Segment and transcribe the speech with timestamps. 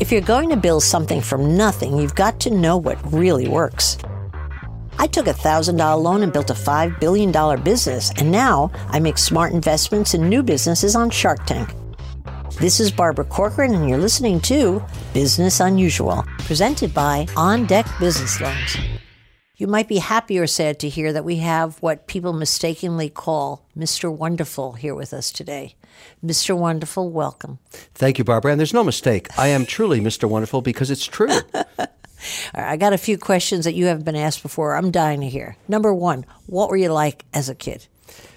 [0.00, 3.98] If you're going to build something from nothing, you've got to know what really works.
[4.96, 7.32] I took a $1,000 loan and built a $5 billion
[7.64, 11.74] business, and now I make smart investments in new businesses on Shark Tank.
[12.60, 14.80] This is Barbara Corcoran, and you're listening to
[15.14, 18.97] Business Unusual, presented by On Deck Business Loans.
[19.58, 23.64] You might be happy or sad to hear that we have what people mistakenly call
[23.76, 24.08] Mr.
[24.08, 25.74] Wonderful here with us today.
[26.24, 26.56] Mr.
[26.56, 27.58] Wonderful, welcome.
[27.92, 28.52] Thank you, Barbara.
[28.52, 29.26] And there's no mistake.
[29.36, 30.28] I am truly Mr.
[30.28, 31.40] Wonderful because it's true.
[32.54, 34.76] I got a few questions that you haven't been asked before.
[34.76, 35.56] I'm dying to hear.
[35.66, 37.88] Number one, what were you like as a kid?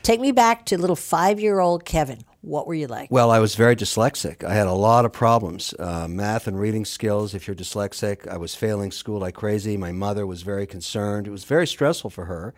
[0.02, 2.24] Take me back to little five year old Kevin.
[2.42, 3.12] What were you like?
[3.12, 4.44] Well, I was very dyslexic.
[4.44, 7.36] I had a lot of problems uh, math and reading skills.
[7.36, 9.78] If you're dyslexic, I was failing school like crazy.
[9.78, 11.28] My mother was very concerned.
[11.28, 12.56] It was very stressful for her.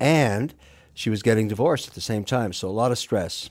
[0.00, 0.52] And
[0.94, 3.50] she was getting divorced at the same time, so a lot of stress.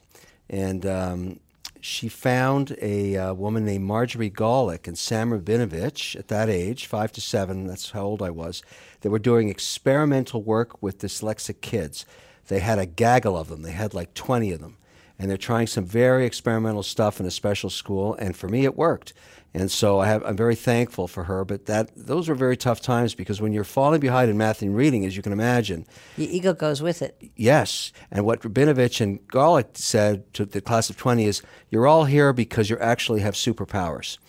[0.49, 1.39] And um,
[1.79, 7.13] she found a uh, woman named Marjorie Golick and Sam Rabinovich at that age, five
[7.13, 8.61] to seven, that's how old I was,
[8.99, 12.05] that were doing experimental work with dyslexic kids.
[12.49, 14.75] They had a gaggle of them, they had like 20 of them
[15.19, 18.15] and they're trying some very experimental stuff in a special school.
[18.15, 19.13] And for me, it worked.
[19.53, 21.43] And so I have, I'm very thankful for her.
[21.43, 24.75] But that those were very tough times because when you're falling behind in math and
[24.75, 25.85] reading, as you can imagine,
[26.17, 27.31] your ego goes with it.
[27.35, 27.91] Yes.
[28.11, 32.31] And what Rabinovich and Golick said to the class of 20 is, you're all here
[32.31, 34.19] because you actually have superpowers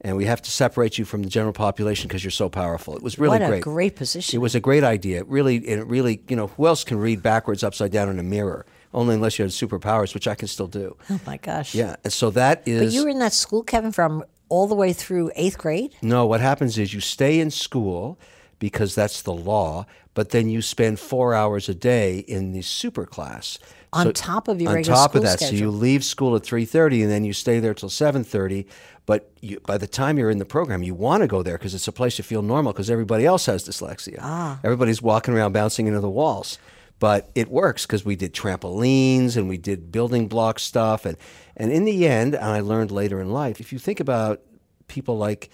[0.00, 2.96] and we have to separate you from the general population because you're so powerful.
[2.96, 3.58] It was really what great.
[3.58, 4.34] a great position.
[4.34, 5.18] It was a great idea.
[5.18, 8.22] It really, it really, you know, who else can read backwards, upside down in a
[8.22, 8.64] mirror?
[8.92, 10.96] Only unless you had superpowers, which I can still do.
[11.08, 11.74] Oh my gosh!
[11.74, 12.92] Yeah, and so that is.
[12.92, 15.94] But you were in that school, Kevin, from all the way through eighth grade.
[16.02, 18.18] No, what happens is you stay in school
[18.58, 23.06] because that's the law, but then you spend four hours a day in the super
[23.06, 23.58] class.
[23.92, 25.58] On so, top of your on regular top of that, schedule.
[25.58, 28.66] so you leave school at three thirty, and then you stay there till seven thirty.
[29.06, 31.74] But you, by the time you're in the program, you want to go there because
[31.74, 34.18] it's a place you feel normal because everybody else has dyslexia.
[34.20, 34.60] Ah.
[34.62, 36.58] Everybody's walking around bouncing into the walls
[37.00, 41.16] but it works because we did trampolines and we did building block stuff and
[41.56, 44.40] and in the end and I learned later in life if you think about
[44.86, 45.50] people like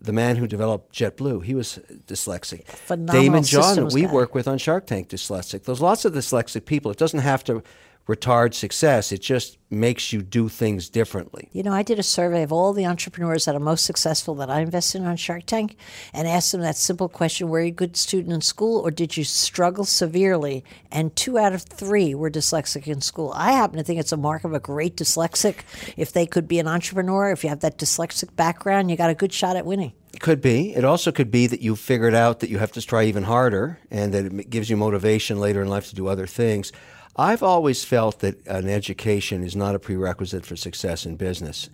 [0.00, 2.66] the man who developed JetBlue, he was dyslexic.
[2.66, 4.12] Phenomenal Daymond John, we guy.
[4.12, 5.64] work with on Shark Tank, dyslexic.
[5.64, 6.90] There's lots of dyslexic people.
[6.90, 7.62] It doesn't have to
[8.06, 9.12] retard success.
[9.12, 11.48] It just makes you do things differently.
[11.52, 14.50] You know, I did a survey of all the entrepreneurs that are most successful that
[14.50, 15.76] I invested in on Shark Tank
[16.12, 19.16] and asked them that simple question Were you a good student in school or did
[19.16, 20.64] you struggle severely?
[20.90, 23.32] And two out of three were dyslexic in school.
[23.34, 25.60] I happen to think it's a mark of a great dyslexic.
[25.96, 29.14] If they could be an entrepreneur, if you have that dyslexic background, you got a
[29.14, 29.92] good shot at winning.
[30.12, 30.74] It could be.
[30.74, 33.78] It also could be that you figured out that you have to try even harder
[33.90, 36.72] and that it gives you motivation later in life to do other things.
[37.20, 41.68] I've always felt that an education is not a prerequisite for success in business.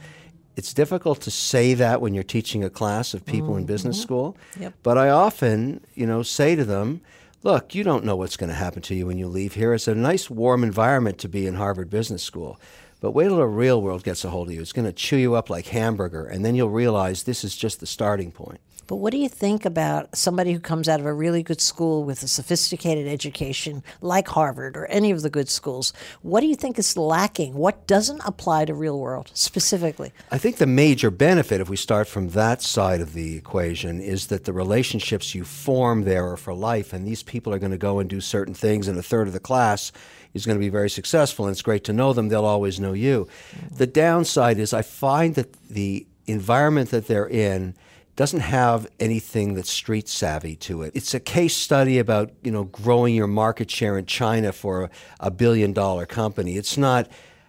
[0.57, 3.59] It's difficult to say that when you're teaching a class of people mm-hmm.
[3.59, 4.75] in business school, yep.
[4.83, 7.01] but I often, you know, say to them,
[7.45, 9.73] "Look, you don't know what's going to happen to you when you leave here.
[9.73, 12.59] It's a nice warm environment to be in Harvard Business School."
[13.01, 14.63] But wait till the real world gets a hold of you.
[14.63, 17.79] It's going to chew you up like hamburger, and then you'll realize this is just
[17.79, 18.61] the starting point.
[18.87, 22.05] But what do you think about somebody who comes out of a really good school
[22.05, 25.93] with a sophisticated education, like Harvard or any of the good schools?
[26.23, 27.55] What do you think is lacking?
[27.55, 30.13] What doesn't apply to real world specifically?
[30.31, 34.29] I think the major benefit, if we start from that side of the equation, is
[34.29, 37.79] that the relationships you form there are for life, and these people are going to
[37.79, 39.91] go and do certain things, and a third of the class
[40.33, 42.29] is going to be very successful, and it's great to know them.
[42.29, 43.27] They'll always know you.
[43.71, 47.75] The downside is I find that the environment that they're in
[48.17, 50.93] doesn't have anything that's street savvy to it.
[50.95, 54.91] It's a case study about, you know, growing your market share in China for a,
[55.21, 56.57] a billion dollar company.
[56.57, 57.09] It's not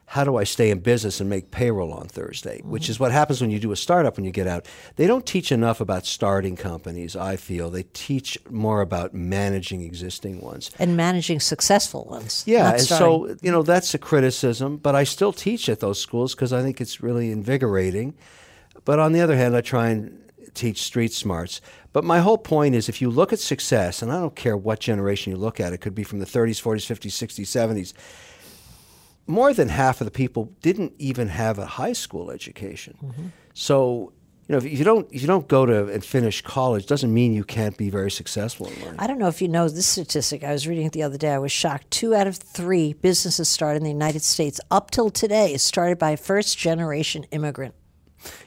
[0.10, 2.70] how do I stay in business and make payroll on Thursday, mm-hmm.
[2.70, 4.66] which is what happens when you do a startup when you get out.
[4.96, 7.70] They don't teach enough about starting companies, I feel.
[7.70, 12.44] They teach more about managing existing ones and managing successful ones.
[12.46, 16.36] Yeah, and so, you know, that's a criticism, but I still teach at those schools
[16.36, 18.16] because I think it's really invigorating.
[18.86, 20.27] But on the other hand, I try and
[20.58, 21.62] teach street smarts.
[21.94, 24.80] But my whole point is if you look at success, and I don't care what
[24.80, 27.94] generation you look at, it could be from the 30s, 40s, 50s, 60s, 70s,
[29.28, 32.98] more than half of the people didn't even have a high school education.
[33.04, 33.28] Mm-hmm.
[33.54, 34.14] So,
[34.48, 37.34] you know, if you don't if you don't go to and finish college, doesn't mean
[37.34, 39.00] you can't be very successful in learning.
[39.00, 40.44] I don't know if you know this statistic.
[40.44, 41.34] I was reading it the other day.
[41.34, 41.92] I was shocked.
[41.92, 46.00] Two out of three businesses started in the United States up till today is started
[46.00, 47.76] by a first generation immigrant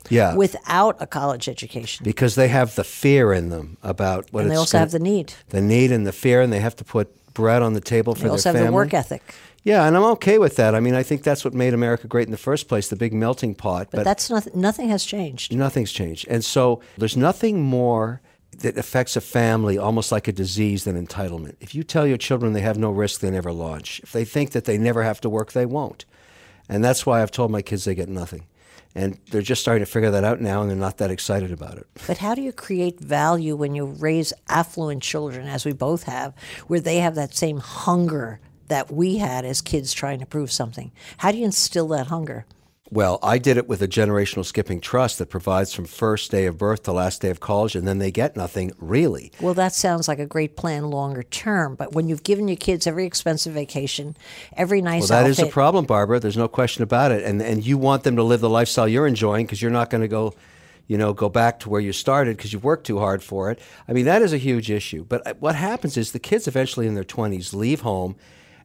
[0.08, 0.34] yeah.
[0.34, 2.04] without a college education.
[2.04, 4.98] Because they have the fear in them about what and they also gonna, have the
[4.98, 5.34] need.
[5.48, 8.28] The need and the fear, and they have to put bread on the table for
[8.28, 8.30] their family.
[8.30, 8.72] they also their have family.
[8.72, 9.34] the work ethic.
[9.62, 10.74] Yeah, and I'm okay with that.
[10.74, 13.12] I mean, I think that's what made America great in the first place, the big
[13.12, 13.88] melting pot.
[13.90, 14.58] But, that's nothing.
[14.58, 15.54] Nothing has changed.
[15.54, 16.26] Nothing's changed.
[16.28, 18.22] And so there's nothing more
[18.58, 21.56] that affects a family almost like a disease than entitlement.
[21.60, 24.00] If you tell your children they have no risk, they never launch.
[24.02, 26.04] If they think that they never have to work, they won't.
[26.68, 28.46] And that's why I've told my kids they get nothing.
[28.94, 31.78] And they're just starting to figure that out now, and they're not that excited about
[31.78, 31.86] it.
[32.06, 36.34] But how do you create value when you raise affluent children, as we both have,
[36.66, 40.90] where they have that same hunger that we had as kids trying to prove something?
[41.18, 42.46] How do you instill that hunger?
[42.92, 46.58] Well, I did it with a generational skipping trust that provides from first day of
[46.58, 49.30] birth to last day of college, and then they get nothing really.
[49.40, 51.76] Well, that sounds like a great plan longer term.
[51.76, 54.16] But when you've given your kids every expensive vacation,
[54.56, 56.18] every nice well, that outfit, is a problem, Barbara.
[56.18, 57.24] There's no question about it.
[57.24, 60.02] And and you want them to live the lifestyle you're enjoying because you're not going
[60.02, 60.34] to go,
[60.88, 63.60] you know, go back to where you started because you've worked too hard for it.
[63.86, 65.04] I mean, that is a huge issue.
[65.04, 68.16] But uh, what happens is the kids eventually in their 20s leave home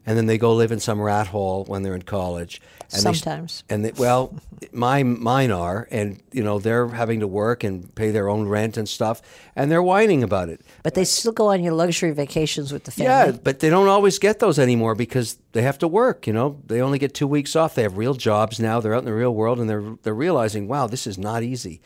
[0.06, 2.62] and then they go live in some rat hole when they're in college.
[2.92, 3.63] And Sometimes.
[3.68, 4.36] They, and they, well,
[4.72, 8.78] my mine are, and you know they're having to work and pay their own rent
[8.78, 9.22] and stuff,
[9.56, 10.62] and they're whining about it.
[10.84, 13.12] But they still go on your luxury vacations with the family.
[13.12, 16.28] Yeah, but they don't always get those anymore because they have to work.
[16.28, 17.75] You know, they only get two weeks off.
[17.75, 18.80] They have real jobs now.
[18.80, 21.81] They're out in the real world, and they're they're realizing, wow, this is not easy.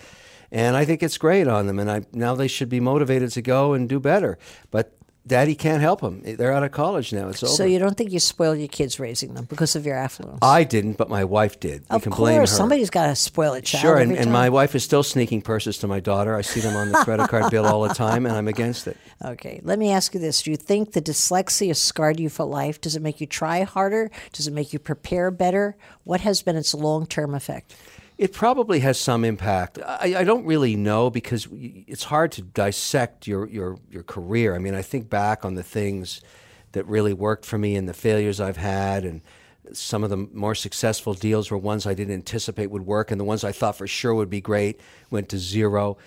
[0.52, 3.42] And I think it's great on them, and I now they should be motivated to
[3.42, 4.38] go and do better.
[4.72, 4.99] But
[5.30, 6.22] Daddy can't help them.
[6.26, 7.30] They're out of college now.
[7.30, 7.54] It's over.
[7.54, 10.40] So you don't think you spoil your kids raising them because of your affluence?
[10.42, 11.84] I didn't, but my wife did.
[11.92, 12.48] of you can course, blame her.
[12.48, 13.82] somebody's got to spoil a child.
[13.84, 16.36] Sure, and, and my wife is still sneaking purses to my daughter.
[16.36, 18.98] I see them on the credit card bill all the time, and I'm against it.
[19.22, 22.80] Okay, let me ask you this: Do you think the dyslexia scarred you for life?
[22.80, 24.10] Does it make you try harder?
[24.32, 25.76] Does it make you prepare better?
[26.06, 27.76] What has been its long-term effect?
[28.20, 29.80] It probably has some impact.
[29.80, 34.56] I, I don't really know because it's hard to dissect your, your, your career.
[34.56, 36.20] I mean, I think back on the things
[36.74, 39.22] that really worked for me and the failures I've had, and
[39.72, 43.24] some of the more successful deals were ones I didn't anticipate would work, and the
[43.24, 45.98] ones I thought for sure would be great went to zero.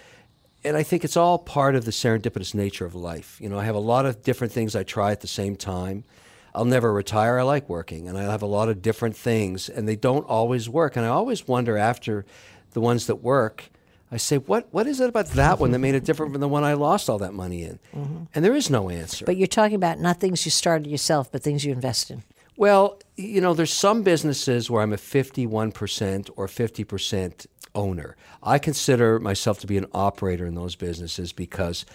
[0.64, 3.38] And I think it's all part of the serendipitous nature of life.
[3.40, 6.04] You know, I have a lot of different things I try at the same time.
[6.54, 7.38] I'll never retire.
[7.38, 10.68] I like working, and I have a lot of different things, and they don't always
[10.68, 10.96] work.
[10.96, 12.24] And I always wonder after
[12.72, 13.70] the ones that work,
[14.10, 16.48] I say, what what is it about that one that made it different from the
[16.48, 17.78] one I lost all that money in?
[17.96, 18.24] Mm-hmm.
[18.34, 19.24] And there is no answer.
[19.24, 22.22] But you're talking about not things you started yourself, but things you invest in.
[22.56, 28.16] Well, you know, there's some businesses where I'm a 51% or 50% owner.
[28.42, 31.86] I consider myself to be an operator in those businesses because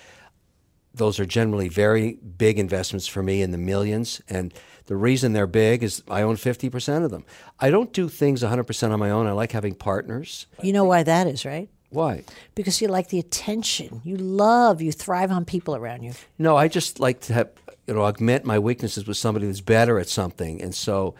[0.97, 4.21] those are generally very big investments for me in the millions.
[4.29, 4.53] And
[4.85, 7.25] the reason they're big is I own 50% of them.
[7.59, 9.27] I don't do things 100% on my own.
[9.27, 10.47] I like having partners.
[10.61, 11.69] You know why that is, right?
[11.89, 12.23] Why?
[12.55, 14.01] Because you like the attention.
[14.03, 16.13] You love, you thrive on people around you.
[16.37, 17.49] No, I just like to have,
[17.87, 20.61] you know, augment my weaknesses with somebody that's better at something.
[20.61, 21.15] And so,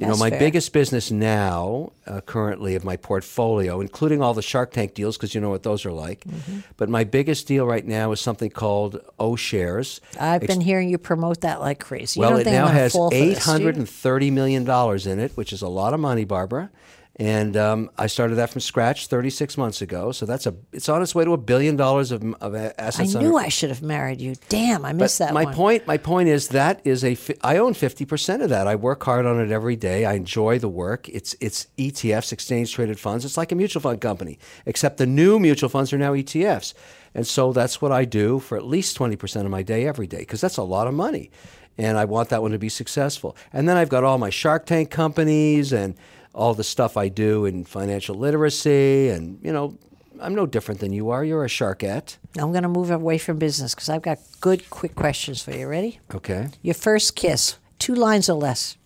[0.00, 0.38] you That's know, my fair.
[0.38, 5.34] biggest business now, uh, currently of my portfolio, including all the Shark Tank deals, because
[5.34, 6.20] you know what those are like.
[6.24, 6.60] Mm-hmm.
[6.76, 10.00] But my biggest deal right now is something called O'Shares.
[10.20, 12.20] I've been hearing you promote that like crazy.
[12.20, 13.56] You Well, it I'm now has fall for eight this, do you?
[13.56, 16.70] hundred and thirty million dollars in it, which is a lot of money, Barbara.
[17.20, 20.12] And um, I started that from scratch 36 months ago.
[20.12, 23.16] So that's a it's on its way to a billion dollars of, of assets.
[23.16, 24.36] I knew under, I should have married you.
[24.48, 25.54] Damn, I but missed that my one.
[25.54, 28.68] point my point is that is a I own 50% of that.
[28.68, 30.04] I work hard on it every day.
[30.04, 31.08] I enjoy the work.
[31.08, 33.24] It's it's ETFs, exchange traded funds.
[33.24, 36.72] It's like a mutual fund company, except the new mutual funds are now ETFs.
[37.14, 40.18] And so that's what I do for at least 20% of my day every day
[40.18, 41.32] because that's a lot of money.
[41.76, 43.36] And I want that one to be successful.
[43.52, 45.96] And then I've got all my Shark Tank companies and
[46.38, 49.76] all the stuff I do in financial literacy and you know
[50.20, 51.24] I'm no different than you are.
[51.24, 52.16] You're a sharkette.
[52.36, 55.68] I'm going to move away from business because I've got good, quick questions for you.
[55.68, 56.00] Ready?
[56.12, 56.48] Okay.
[56.60, 58.76] Your first kiss, two lines or less.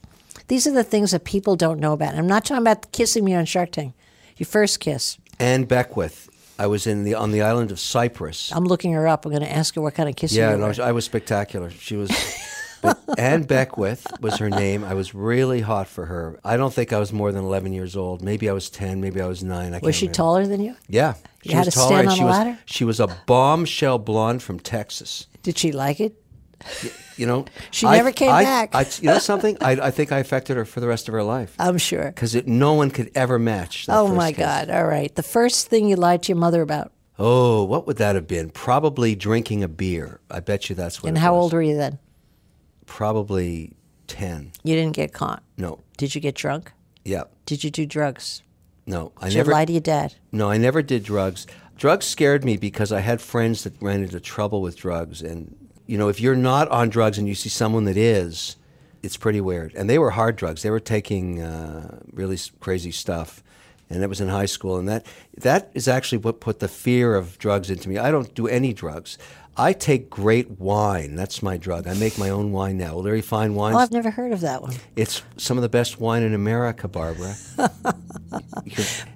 [0.49, 2.15] These are the things that people don't know about.
[2.15, 3.95] I'm not talking about kissing me on Shark Tank.
[4.37, 5.17] Your first kiss.
[5.39, 6.29] Anne Beckwith.
[6.59, 8.53] I was in the on the island of Cyprus.
[8.53, 9.25] I'm looking her up.
[9.25, 10.73] I'm going to ask her what kind of kiss Yeah, you no.
[10.83, 11.71] I was spectacular.
[11.71, 12.11] She was.
[12.83, 14.85] But Anne Beckwith was her name.
[14.85, 16.39] I was really hot for her.
[16.45, 18.21] I don't think I was more than 11 years old.
[18.23, 19.01] Maybe I was 10.
[19.01, 19.69] Maybe I was nine.
[19.69, 20.17] I can't Was she remember.
[20.17, 20.75] taller than you?
[20.89, 21.89] Yeah, You she had was to taller.
[21.89, 22.59] stand and on she a was, ladder?
[22.67, 25.27] She was a bombshell blonde from Texas.
[25.43, 26.15] Did she like it?
[27.17, 28.75] You know, She I- never came I- back.
[28.75, 29.57] I, you know something?
[29.61, 32.07] I, I think I affected her for the rest of her life I'm sure.
[32.07, 33.87] because no one could ever match.
[33.87, 34.39] That Oh first my kiss.
[34.47, 34.71] God.
[34.71, 35.15] All right.
[35.15, 36.93] The first thing you lied to your mother about.
[37.19, 38.51] Oh, what would that have been?
[38.51, 40.21] Probably drinking a beer.
[40.31, 41.09] I bet you that's what.
[41.09, 41.43] And it how was.
[41.45, 41.99] old were you then?
[42.93, 43.73] Probably
[44.07, 44.53] ten.
[44.65, 45.43] You didn't get caught.
[45.57, 45.81] No.
[45.97, 46.73] Did you get drunk?
[47.07, 47.25] Yeah.
[47.47, 48.43] Did you do drugs?
[48.87, 49.13] No.
[49.19, 49.51] I Did never.
[49.51, 50.15] you lie to your dad?
[50.31, 51.47] No, I never did drugs.
[51.79, 55.23] Drugs scared me because I had friends that ran into trouble with drugs.
[55.23, 55.57] And,
[55.87, 58.57] you know, if you're not on drugs and you see someone that is,
[59.03, 59.75] it's pretty weird.
[59.75, 60.63] And they were hard drugs.
[60.63, 63.43] They were taking uh, really crazy stuff,
[63.89, 64.77] and that was in high school.
[64.77, 65.07] And that
[65.39, 67.97] that is actually what put the fear of drugs into me.
[67.97, 69.17] I don't do any drugs.
[69.57, 71.15] I take great wine.
[71.15, 71.87] That's my drug.
[71.87, 73.01] I make my own wine now.
[73.03, 73.77] Very fine wines.
[73.77, 74.75] Oh, I've never heard of that one.
[74.97, 77.35] It's some of the best wine in America, Barbara.
[77.59, 77.75] By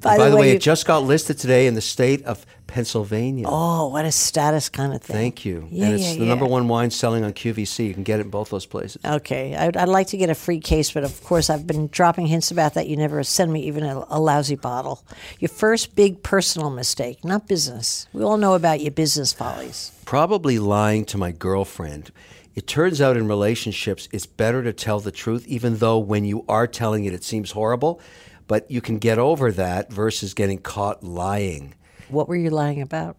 [0.02, 2.44] by the the way, way, you- it just got listed today in the state of
[2.66, 3.46] Pennsylvania.
[3.48, 5.14] Oh, what a status kind of thing.
[5.14, 5.68] Thank you.
[5.70, 7.86] Yeah, and it's yeah, the number one wine selling on QVC.
[7.86, 9.00] You can get it in both those places.
[9.04, 12.26] Okay, I'd, I'd like to get a free case, but of course, I've been dropping
[12.26, 12.88] hints about that.
[12.88, 15.04] You never send me even a, a lousy bottle.
[15.38, 18.06] Your first big personal mistake, not business.
[18.12, 19.92] We all know about your business follies.
[20.04, 22.10] Probably lying to my girlfriend.
[22.56, 26.42] It turns out in relationships, it's better to tell the truth, even though when you
[26.48, 28.00] are telling it, it seems horrible.
[28.48, 31.74] But you can get over that versus getting caught lying,
[32.08, 33.16] What were you lying about?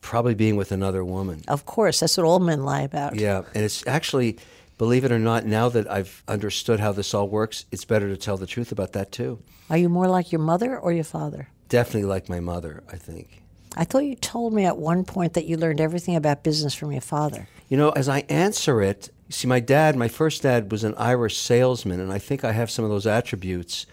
[0.00, 1.42] probably being with another woman.
[1.48, 3.16] Of course, that's what all men lie about.
[3.16, 4.38] Yeah, and it's actually,
[4.78, 8.16] believe it or not, now that I've understood how this all works, it's better to
[8.16, 9.42] tell the truth about that too.
[9.70, 11.48] Are you more like your mother or your father?
[11.68, 13.42] Definitely like my mother, I think.
[13.76, 16.90] I thought you told me at one point that you learned everything about business from
[16.90, 17.46] your father.
[17.68, 21.36] You know, as I answer it, see, my dad, my first dad was an Irish
[21.36, 23.84] salesman, and I think I have some of those attributes.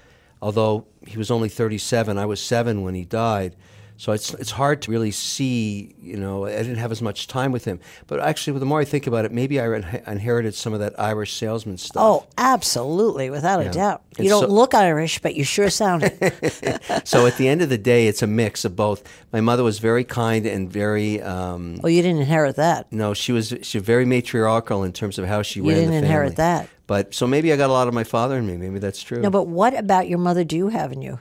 [0.41, 3.55] Although he was only 37, I was seven when he died.
[3.97, 7.53] So it's, it's hard to really see, you know, I didn't have as much time
[7.53, 7.79] with him.
[8.07, 10.99] But actually, the more I think about it, maybe I in- inherited some of that
[10.99, 12.03] Irish salesman stuff.
[12.03, 14.01] Oh, absolutely, without a doubt.
[14.17, 16.81] And You don't so- look Irish, but you sure sound it.
[17.05, 19.03] So at the end of the day, it's a mix of both.
[19.31, 22.91] My mother was very kind and very, um, well, you didn't inherit that.
[22.91, 25.91] no, she was she was very matriarchal in terms of how she You ran didn't
[25.91, 26.63] the inherit family.
[26.65, 26.69] that.
[26.87, 28.57] But so maybe I got a lot of my father in me.
[28.57, 29.21] Maybe that's true.
[29.21, 31.19] No, but what about your mother do you have in you?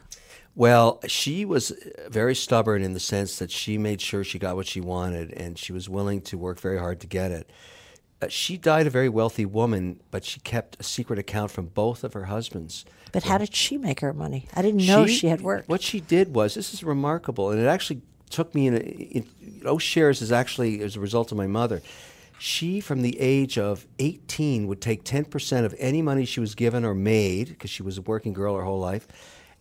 [0.56, 1.72] Well, she was
[2.08, 5.58] very stubborn in the sense that she made sure she got what she wanted and
[5.58, 7.50] she was willing to work very hard to get it.
[8.22, 12.04] Uh, she died a very wealthy woman, but she kept a secret account from both
[12.04, 12.84] of her husbands.
[13.12, 14.48] But how did she make her money?
[14.54, 15.68] I didn't know she, had worked.
[15.68, 18.74] What she did was this is remarkable, and it actually took me in.
[18.74, 19.26] A, in
[19.64, 21.82] O'Shares is actually as a result of my mother.
[22.38, 26.84] She, from the age of 18, would take 10% of any money she was given
[26.84, 29.06] or made, because she was a working girl her whole life,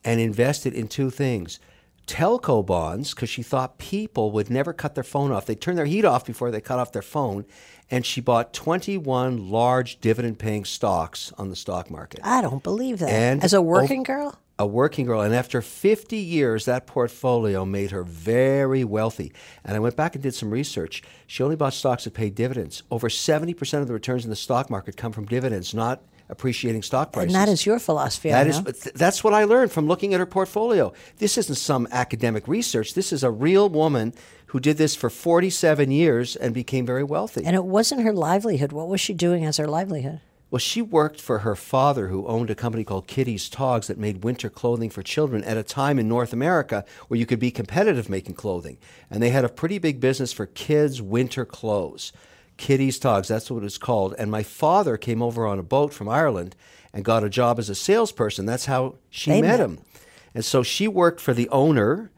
[0.03, 1.59] and invested in two things.
[2.07, 5.45] Telco bonds, because she thought people would never cut their phone off.
[5.45, 7.45] They'd turn their heat off before they cut off their phone.
[7.89, 12.99] And she bought 21 large dividend paying stocks on the stock market I don't believe
[12.99, 13.09] that.
[13.09, 14.37] And As a ov- working girl?
[14.59, 15.21] a working girl.
[15.21, 19.31] And after 50 years, that portfolio made her very wealthy.
[19.63, 21.03] And I went back and did some research.
[21.25, 22.83] She only bought stocks that paid dividends.
[22.91, 27.11] Over 70% of the returns in the stock market come from dividends, not appreciating stock
[27.11, 27.33] prices.
[27.33, 28.29] And that is your philosophy.
[28.29, 28.61] That I is,
[28.95, 30.93] that's what I learned from looking at her portfolio.
[31.17, 32.93] This isn't some academic research.
[32.93, 34.13] This is a real woman
[34.47, 37.43] who did this for 47 years and became very wealthy.
[37.43, 38.71] And it wasn't her livelihood.
[38.71, 40.21] What was she doing as her livelihood?
[40.51, 44.23] Well, she worked for her father, who owned a company called Kitty's Togs that made
[44.23, 48.07] winter clothing for children at a time in North America where you could be competitive
[48.07, 48.77] making clothing.
[49.09, 52.13] And they had a pretty big business for kids' winter clothes.
[52.57, 54.15] Kitty's Togs, that's what it's called.
[54.17, 56.55] And my father came over on a boat from Ireland
[56.93, 58.45] and got a job as a salesperson.
[58.45, 59.59] That's how she met met.
[59.59, 59.79] him.
[60.35, 62.11] And so she worked for the owner,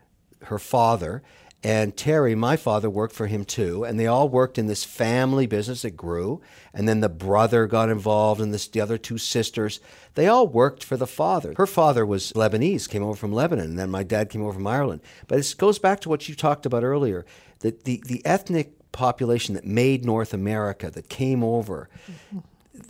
[0.44, 1.24] her father,
[1.66, 3.84] and Terry, my father, worked for him too.
[3.86, 6.40] And they all worked in this family business that grew.
[6.76, 9.80] And then the brother got involved, and this, the other two sisters.
[10.14, 11.56] They all worked for the father.
[11.58, 14.68] Her father was Lebanese, came over from Lebanon, and then my dad came over from
[14.68, 15.02] Ireland.
[15.28, 17.26] But it goes back to what you talked about earlier
[17.62, 21.90] that the, the ethnic population that made North America, that came over,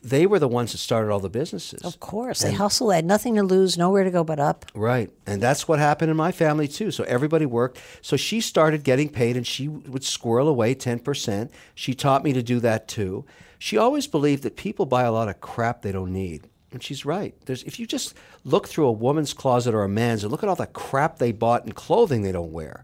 [0.03, 1.81] they were the ones that started all the businesses.
[1.81, 2.39] Of course.
[2.41, 2.91] They hustled.
[2.91, 4.65] They had nothing to lose, nowhere to go but up.
[4.74, 5.12] Right.
[5.25, 6.91] And that's what happened in my family too.
[6.91, 7.79] So everybody worked.
[8.01, 11.50] So she started getting paid and she would squirrel away 10%.
[11.74, 13.25] She taught me to do that too.
[13.57, 16.50] She always believed that people buy a lot of crap they don't need.
[16.71, 17.33] And she's right.
[17.45, 20.50] There's if you just look through a woman's closet or a man's and look at
[20.50, 22.83] all the crap they bought in clothing they don't wear.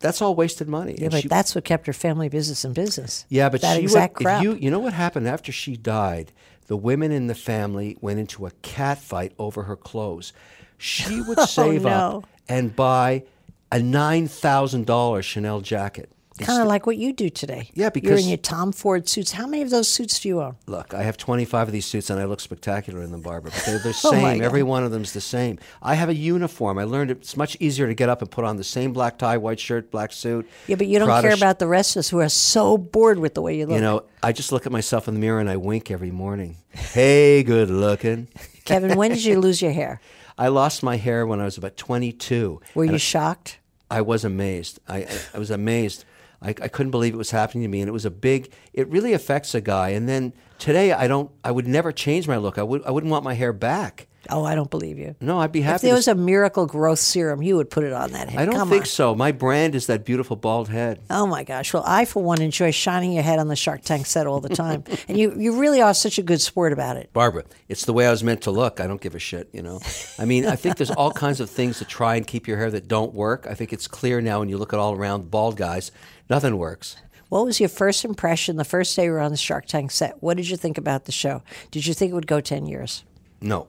[0.00, 0.94] That's all wasted money.
[0.98, 3.24] Yeah, And but she- that's what kept her family business in business.
[3.28, 4.42] yeah, but that she exact would, crap.
[4.42, 6.32] You, you know what happened after she died?
[6.68, 10.32] The women in the family went into a cat fight over her clothes.
[10.76, 12.18] She would oh, save Oh, no.
[12.18, 13.24] up and buy
[13.72, 16.10] a nine thousand dollars Chanel jacket.
[16.46, 17.70] Kind of like what you do today.
[17.74, 19.32] Yeah, because you're in your Tom Ford suits.
[19.32, 20.56] How many of those suits do you own?
[20.66, 23.50] Look, I have 25 of these suits and I look spectacular in them, Barbara.
[23.54, 24.38] But they're the Oh, same.
[24.38, 24.44] God.
[24.44, 25.58] Every one of them's the same.
[25.82, 26.78] I have a uniform.
[26.78, 29.36] I learned it's much easier to get up and put on the same black tie,
[29.36, 30.48] white shirt, black suit.
[30.66, 33.18] Yeah, but you don't care sh- about the rest of us who are so bored
[33.18, 33.74] with the way you look.
[33.74, 36.56] You know, I just look at myself in the mirror and I wink every morning.
[36.72, 38.28] Hey, good looking.
[38.64, 40.00] Kevin, when did you lose your hair?
[40.36, 42.60] I lost my hair when I was about 22.
[42.74, 43.58] Were you shocked?
[43.90, 44.78] I was amazed.
[44.86, 46.04] I, I was amazed.
[46.40, 48.52] I, I couldn't believe it was happening to me, and it was a big.
[48.72, 49.90] It really affects a guy.
[49.90, 51.30] And then today, I don't.
[51.42, 52.58] I would never change my look.
[52.58, 52.84] I would.
[52.84, 54.06] I wouldn't want my hair back.
[54.30, 55.14] Oh, I don't believe you.
[55.22, 55.76] No, I'd be happy.
[55.76, 58.38] If there to- was a miracle growth serum, you would put it on that head.
[58.42, 58.86] I don't Come think on.
[58.86, 59.14] so.
[59.14, 61.00] My brand is that beautiful bald head.
[61.08, 61.72] Oh my gosh.
[61.72, 64.50] Well, I for one enjoy shining your head on the Shark Tank set all the
[64.50, 67.10] time, and you you really are such a good sport about it.
[67.12, 68.80] Barbara, it's the way I was meant to look.
[68.80, 69.80] I don't give a shit, you know.
[70.18, 72.70] I mean, I think there's all kinds of things to try and keep your hair
[72.70, 73.46] that don't work.
[73.48, 75.90] I think it's clear now when you look at all around bald guys,
[76.30, 76.96] nothing works.
[77.28, 80.22] What was your first impression the first day we were on the Shark Tank set?
[80.22, 81.42] What did you think about the show?
[81.70, 83.04] Did you think it would go ten years?
[83.40, 83.68] No,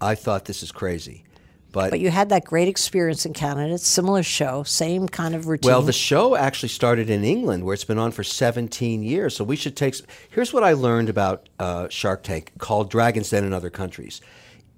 [0.00, 1.24] I thought this is crazy,
[1.70, 5.70] but, But you had that great experience in Canada, similar show, same kind of routine.
[5.70, 9.36] well, the show actually started in England, where it's been on for 17 years.
[9.36, 9.96] So we should take.
[10.30, 14.20] Here's what I learned about uh, Shark Tank, called Dragons Den in other countries.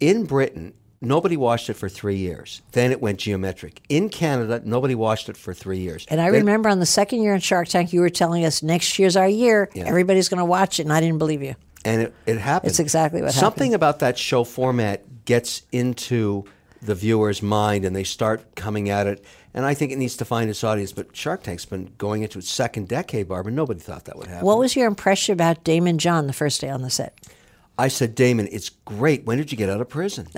[0.01, 2.63] In Britain, nobody watched it for three years.
[2.73, 3.81] Then it went geometric.
[3.89, 6.07] In Canada, nobody watched it for three years.
[6.09, 8.63] and I Then- remember on the second year in Shark Tank, you were telling us
[8.63, 9.69] next year's our year.
[9.77, 11.55] Everybody's going to watch it, and I didn't believe you.
[11.85, 12.71] and it, it happened.
[12.71, 13.75] It's exactly what Something happened.
[13.75, 16.45] about that show format gets into
[16.83, 19.25] the viewer's mind, and they start coming at it.
[19.55, 20.93] And I think it needs to find its audience.
[20.93, 23.51] But Shark Tank's been going into its second decade, Barbara.
[23.53, 24.45] Nobody thought that would happen.
[24.45, 27.15] What was your impression about Daymond John the first day on the set?
[27.79, 29.27] I said, Daymond, it's great.
[29.27, 30.29] When did you get out of prison?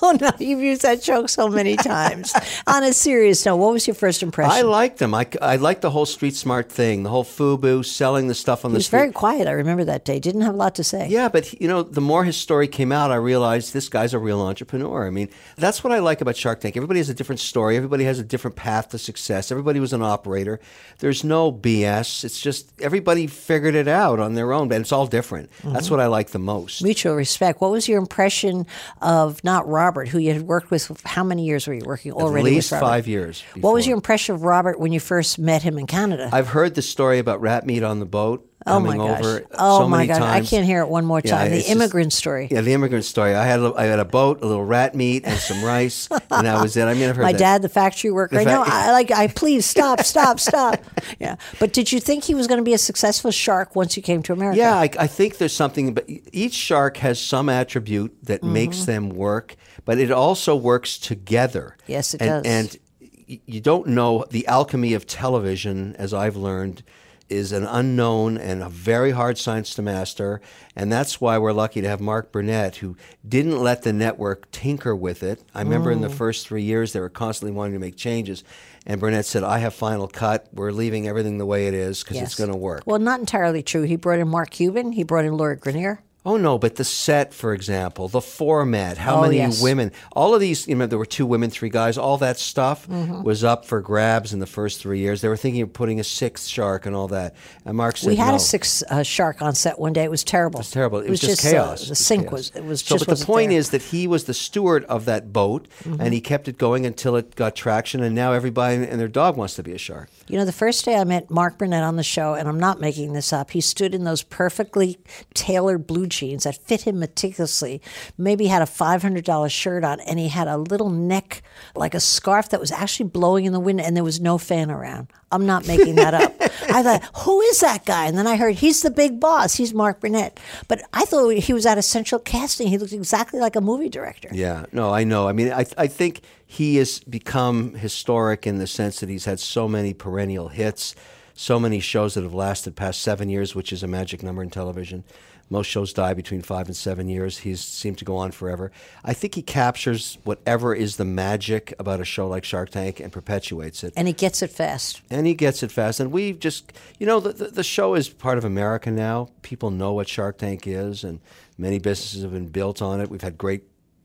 [0.00, 2.32] Oh no, you've used that joke so many times.
[2.68, 4.52] On a serious note, what was your first impression?
[4.52, 5.12] I liked him.
[5.12, 8.70] I, I liked the whole street smart thing, the whole FUBU, selling the stuff on
[8.70, 8.98] he the was street.
[9.00, 9.48] very quiet.
[9.48, 10.20] I remember that day.
[10.20, 11.08] Didn't have a lot to say.
[11.08, 14.20] Yeah, but you know, the more his story came out, I realized this guy's a
[14.20, 15.04] real entrepreneur.
[15.04, 16.76] I mean, that's what I like about Shark Tank.
[16.76, 17.76] Everybody has a different story.
[17.76, 19.50] Everybody has a different path to success.
[19.50, 20.60] Everybody was an operator.
[21.00, 22.22] There's no BS.
[22.22, 25.50] It's just everybody figured it out on their own, and it's all different.
[25.58, 25.72] Mm-hmm.
[25.72, 26.77] That's what I like the most.
[26.82, 27.60] Mutual respect.
[27.60, 28.66] What was your impression
[29.00, 31.00] of not Robert, who you had worked with?
[31.04, 32.86] How many years were you working already least with Robert?
[32.86, 36.30] five years What was your impression of Robert when you first met him in Canada?
[36.32, 39.20] I've heard the story about rat meat on the boat oh my gosh!
[39.20, 40.18] over oh so my god!
[40.18, 40.46] times.
[40.46, 41.50] I can't hear it one more Yeah, time.
[41.50, 42.48] the it's just- immigrant story.
[42.50, 43.34] Yeah, the immigrant story.
[43.34, 46.46] I had a, I had a boat, a little rat meat, and some rice, and
[46.46, 46.84] that was it.
[46.84, 47.38] I mean, I've heard My that.
[47.38, 48.34] dad, the factory worker.
[48.36, 48.62] The I know.
[48.66, 49.10] I like.
[49.10, 50.80] I please stop, stop, stop.
[51.20, 51.36] Yeah.
[51.58, 54.22] But did you think he was going to be a successful shark once you came
[54.24, 54.58] to America?
[54.58, 58.52] Yeah, I, I think there's something, but each shark has some attribute that Mm-hmm.
[58.52, 61.76] makes them work, but it also works together.
[61.86, 62.52] Yes, it and, does.
[62.52, 66.82] And you don't know the alchemy of television, as I've learned,
[67.28, 70.40] is an unknown and a very hard science to master.
[70.74, 74.94] And that's why we're lucky to have Mark Burnett, who didn't let the network tinker
[74.96, 75.42] with it.
[75.54, 75.96] I remember Mm.
[75.96, 78.44] in the first three years, they were constantly wanting to make changes.
[78.86, 80.46] And Burnett said, I have final cut.
[80.54, 82.82] We're leaving everything the way it is because it's going to work.
[82.86, 83.82] Well, not entirely true.
[83.82, 84.92] He brought in Mark Cuban.
[84.92, 85.98] He brought in Lori Greiner.
[86.26, 89.62] Oh no, but the set, for example, the format, how Oh, many yes.
[89.62, 92.86] women, all of these, you know, there were two women, three guys, all that stuff
[92.88, 93.22] Mm-hmm.
[93.22, 95.20] was up for grabs in the first three years.
[95.22, 97.34] They were thinking of putting a sixth shark and all that.
[97.64, 98.34] And Mark said, We had no.
[98.36, 100.04] a sixth uh, shark on set one day.
[100.04, 100.58] It was terrible.
[100.58, 100.98] It It's terrible.
[100.98, 101.80] It, was, just, uh, chaos.
[101.80, 102.32] the It was sink chaos.
[102.32, 102.50] was.
[102.56, 102.96] It was so.
[102.96, 103.06] just.
[103.06, 103.58] But the point there.
[103.58, 107.16] is that he was the steward of that boat, and he kept it going until
[107.16, 108.02] it got traction.
[108.02, 110.10] And now everybody and their dog wants to be a shark.
[110.26, 112.80] You know, the first day I met Mark Burnett on the show, and I'm not
[112.80, 114.98] making this up, he stood in those perfectly
[115.32, 117.80] tailored blue jeans that fit him meticulously.
[118.16, 121.42] Maybe had a $500 shirt on, and he had a little neck,
[121.74, 124.70] like a scarf that was actually blowing in the wind, and there was no fan
[124.70, 125.08] around.
[125.30, 126.34] I'm not making that up.
[126.70, 128.06] I thought, who is that guy?
[128.06, 129.54] And then I heard, he's the big boss.
[129.54, 130.40] He's Mark Burnett.
[130.68, 132.68] But I thought he was at a central casting.
[132.68, 134.28] He looked exactly like a movie director.
[134.32, 135.28] Yeah, no, I know.
[135.28, 139.38] I mean, I, I think he has become historic in the sense that he's had
[139.38, 140.94] so many perennial hits,
[141.38, 144.50] so many shows that have lasted past seven years, which is a magic number in
[144.50, 145.04] television.
[145.48, 147.38] Most shows die between five and seven years.
[147.38, 148.72] He's seemed to go on forever.
[149.04, 153.12] I think he captures whatever is the magic about a show like Shark Tank and
[153.12, 153.92] perpetuates it.
[153.96, 155.00] And he gets it fast.
[155.10, 156.00] And he gets it fast.
[156.00, 159.28] And we've just, you know, the, the, the show is part of America now.
[159.42, 161.20] People know what Shark Tank is, and
[161.56, 163.10] many businesses have been built on it.
[163.10, 163.62] We've had great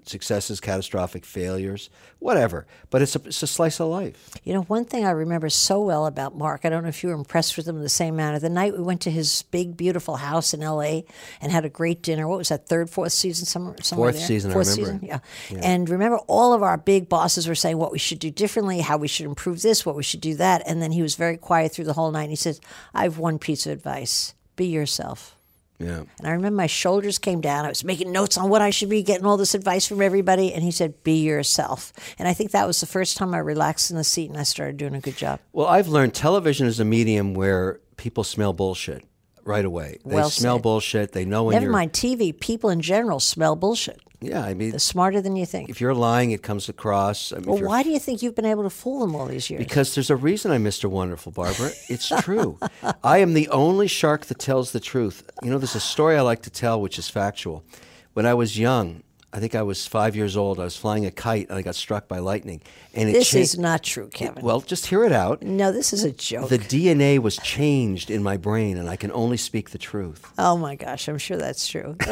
[0.08, 1.90] successes, catastrophic failures,
[2.20, 2.66] whatever.
[2.90, 4.30] But it's a, it's a slice of life.
[4.44, 7.10] You know, one thing I remember so well about Mark, I don't know if you
[7.10, 8.40] were impressed with him in the same manner.
[8.40, 11.02] The night we went to his big, beautiful house in LA
[11.42, 12.28] and had a great dinner.
[12.28, 13.46] What was that, third, fourth season?
[13.46, 14.28] Somewhere, somewhere Fourth there?
[14.28, 15.06] season, I Fourth remember.
[15.06, 15.62] season, yeah.
[15.64, 18.98] And remember, all of our big bosses were saying what we should do differently, how
[18.98, 20.64] we should improve this, what we should do that.
[20.68, 22.24] And then he was very quiet through the whole night.
[22.24, 22.60] And he says,
[22.94, 25.36] I have one piece of advice be yourself.
[25.84, 26.04] Yeah.
[26.20, 27.66] And I remember my shoulders came down.
[27.66, 30.54] I was making notes on what I should be getting all this advice from everybody.
[30.54, 31.94] And he said, Be yourself.
[32.18, 34.44] And I think that was the first time I relaxed in the seat and I
[34.44, 35.40] started doing a good job.
[35.52, 39.04] Well, I've learned television is a medium where people smell bullshit.
[39.46, 39.98] Right away.
[40.06, 40.64] They Well smell said.
[40.64, 41.12] bullshit.
[41.12, 41.72] They know when Never you're.
[41.74, 42.38] mind TV.
[42.40, 44.00] People in general smell bullshit.
[44.22, 45.70] Yeah, I mean, They're smarter than you think.
[45.70, 47.34] if you're lying, it comes across.
[47.34, 49.50] I mean, Well, why do you think you've been able to fool them all these
[49.50, 49.60] years?
[49.60, 50.90] Because there's a reason I'm Mr.
[50.90, 51.72] Wonderful, Barbara.
[51.90, 52.58] It's true.
[53.04, 55.30] I am the only shark that tells the truth.
[55.44, 57.66] You know, there's a story I like to tell, which is factual.
[58.14, 59.04] When I was young,
[59.36, 60.60] I think I was five years old.
[60.60, 62.62] I was flying a kite and I got struck by lightning.
[62.94, 64.44] And it this cha- is not true, Kevin.
[64.44, 65.42] well, just hear it out.
[65.42, 66.50] no, this is a joke.
[66.50, 70.32] The DNA was changed in my brain, and I can only speak the truth.
[70.38, 71.98] oh my gosh, I'm sure that's true.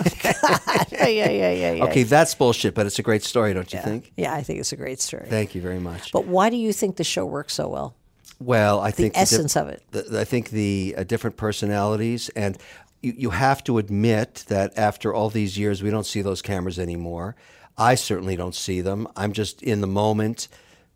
[1.03, 1.83] Oh, yeah, yeah, yeah, yeah, yeah.
[1.85, 4.11] Okay, that's bullshit, but it's a great story, don't you think?
[4.17, 5.25] Yeah, I think it's a great story.
[5.29, 6.11] Thank you very much.
[6.11, 7.95] But why do you think the show works so well?
[8.39, 9.81] Well, I think the essence of it.
[9.91, 12.57] the- I think the uh, different personalities, and
[13.01, 16.79] you, you have to admit that after all these years, we don't see those cameras
[16.79, 17.35] anymore.
[17.77, 19.07] I certainly don't see them.
[19.15, 20.47] I'm just in the moment,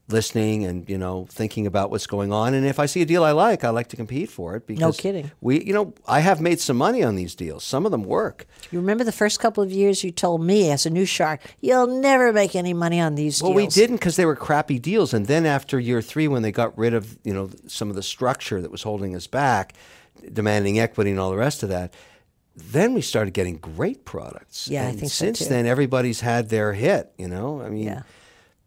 [0.08, 2.54] listening and you know thinking about what's going on.
[2.54, 4.68] And if I see a deal I like, I like to compete for it.
[4.68, 5.32] Because kidding.
[5.42, 7.64] We, you know, I have made some money on these deals.
[7.64, 8.46] Some of them work.
[8.72, 11.88] You remember the first couple of years you told me as a new shark, you'll
[11.88, 13.50] never make any money on these deals.
[13.50, 15.14] Well, we didn't because they were crappy deals.
[15.14, 18.04] And then after year three, when they got rid of you know some of the
[18.04, 19.74] structure that was holding us back,
[20.34, 21.94] demanding equity and all the rest of that,
[22.56, 24.68] then we started getting great products.
[24.68, 25.46] Yeah, I and think so, since too.
[25.46, 27.12] then everybody's had their hit.
[27.18, 28.02] You know, I mean, Yeah.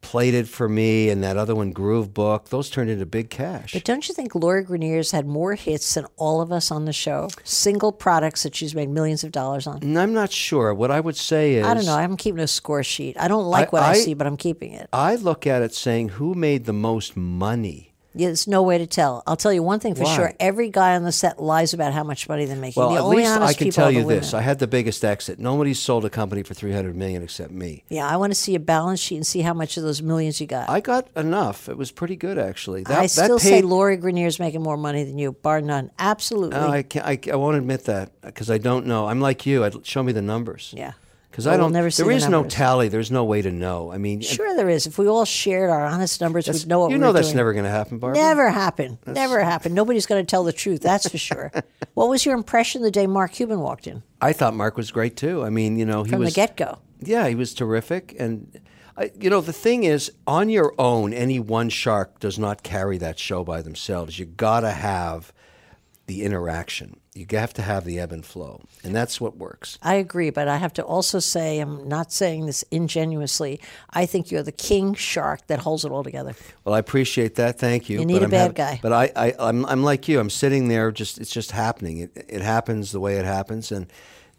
[0.01, 3.73] Plated for me and that other one, GrooveBook, those turned into big cash.
[3.73, 6.93] But don't you think Lori Greiner's had more hits than all of us on the
[6.93, 7.29] show?
[7.43, 9.83] Single products that she's made millions of dollars on.
[9.83, 10.73] And I'm not sure.
[10.73, 11.97] What I would say is, I don't know.
[11.97, 13.17] I'm keeping a score sheet.
[13.19, 14.89] I don't like I- what I, I- see, but I'm keeping it.
[14.93, 17.88] I look at it saying, who made the most money?
[18.19, 19.23] Yeah, There's no way to tell.
[19.27, 20.17] I'll tell you one thing for Why?
[20.17, 20.33] sure.
[20.41, 22.81] Every guy on the set lies about how much money they're making.
[22.81, 24.35] Well, the at only least I can tell you this.
[24.35, 25.39] I had the biggest exit.
[25.39, 27.85] Nobody's sold a company for 300 million except me.
[27.89, 30.41] Yeah, I want to see a balance sheet and see how much of those millions
[30.41, 30.69] you got.
[30.69, 31.69] I got enough.
[31.69, 32.83] It was pretty good, actually.
[32.83, 35.91] That, I that still say paid- Lori Greiner's making more money than you, bar none.
[35.99, 36.59] Absolutely.
[36.59, 39.07] No, I, can't, I, I won't admit that because I don't know.
[39.07, 39.65] I'm like you.
[39.65, 40.75] I'd show me the numbers.
[40.77, 40.93] yeah.
[41.39, 41.73] Because I we'll don't.
[41.75, 42.89] never see there the is no tally.
[42.89, 43.93] There's no way to know.
[43.93, 44.89] I mean, Sure, there is.
[44.89, 47.37] If we all shared our honest numbers, we'd know what you know that's doing.
[47.37, 48.21] never going to happen, Barbara.
[48.21, 48.99] Never happen.
[49.07, 49.73] Never happen.
[49.73, 50.81] Nobody's going to tell the truth.
[50.81, 51.53] That's for sure.
[51.95, 55.17] what was your impression the day Mark Cuban walked in I thought Mark was great
[55.17, 55.45] too.
[55.45, 56.81] I mean, you know, he from was the get go?
[56.99, 58.17] Yeah, he was terrific.
[58.19, 58.61] And,
[58.97, 62.99] I, you know, the thing is, on your own, any one shark does not carry
[62.99, 64.19] that show by themselves.
[64.19, 65.33] You got to have
[66.07, 66.99] the interaction.
[67.19, 68.61] You have to have the ebb and flow.
[68.85, 69.77] And that's what works.
[69.83, 73.61] I agree, but I have to also say, I'm not saying this ingenuously.
[73.91, 76.35] I think you're the king shark that holds it all together.
[76.65, 77.59] Well, I appreciate that.
[77.59, 77.99] Thank you.
[77.99, 78.79] You need But a I'm bad having- guy.
[78.83, 80.21] But I, I, I'm, I'm like you.
[80.21, 80.93] I'm sitting there.
[80.93, 81.99] Just it's just happening.
[81.99, 83.73] It, it happens the way it happens.
[83.73, 83.89] And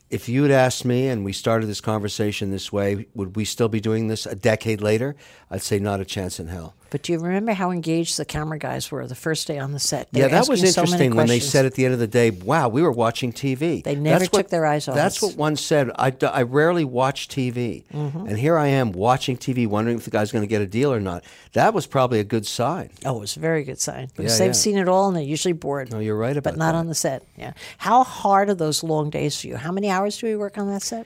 [0.10, 3.68] if you had asked me, and we started this conversation this way, would we still
[3.70, 5.16] be doing this a decade later?
[5.52, 6.76] I'd say not a chance in hell.
[6.92, 9.80] But do you remember how engaged the camera guys were the first day on the
[9.80, 10.08] set?
[10.12, 12.08] They yeah, that was asking so interesting when they said at the end of the
[12.08, 15.18] day, "Wow, we were watching TV." They never That's what- took their eyes off That's
[15.18, 15.30] us.
[15.30, 15.92] what one said.
[15.98, 18.28] I, I rarely watch TV, Mm-hmm.
[18.28, 20.92] and here I am watching TV, wondering if the guy's going to get a deal
[20.92, 21.24] or not.
[21.54, 22.90] That was probably a good sign.
[23.06, 24.62] Oh, it was a very good sign because Yeah, they've yeah.
[24.62, 25.92] seen it all and they're usually bored.
[25.92, 26.78] No, you're right about but not that.
[26.80, 27.24] on the set.
[27.38, 27.54] Yeah.
[27.78, 29.58] How hard are those long days for you?
[29.58, 31.06] How many hours do we work on that set?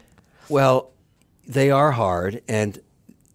[0.49, 0.91] Well,
[1.47, 2.79] they are hard, and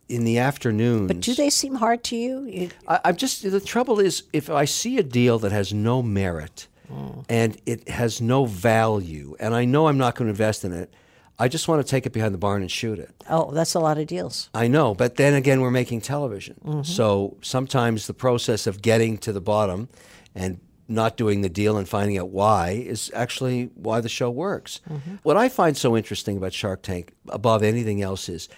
[0.08, 1.08] in the afternoons.
[1.08, 2.44] But do they seem hard to you?
[2.44, 6.02] you I, I'm just the trouble is if I see a deal that has no
[6.02, 7.24] merit Mm.
[7.28, 10.90] and it has no value, and I know I'm not going to invest in it,
[11.38, 13.14] I just want to take it behind the barn and shoot it.
[13.28, 14.48] oh, that's a lot of deals.
[14.54, 16.56] I know, but then again, we're making television.
[16.64, 16.82] Mm-hmm.
[16.84, 19.90] So sometimes the process of getting to the bottom
[20.34, 24.80] and not doing the deal and finding out why is actually why the show works.
[24.90, 25.16] Mm-hmm.
[25.22, 28.48] What I find so interesting about Shark Tank, above anything else, is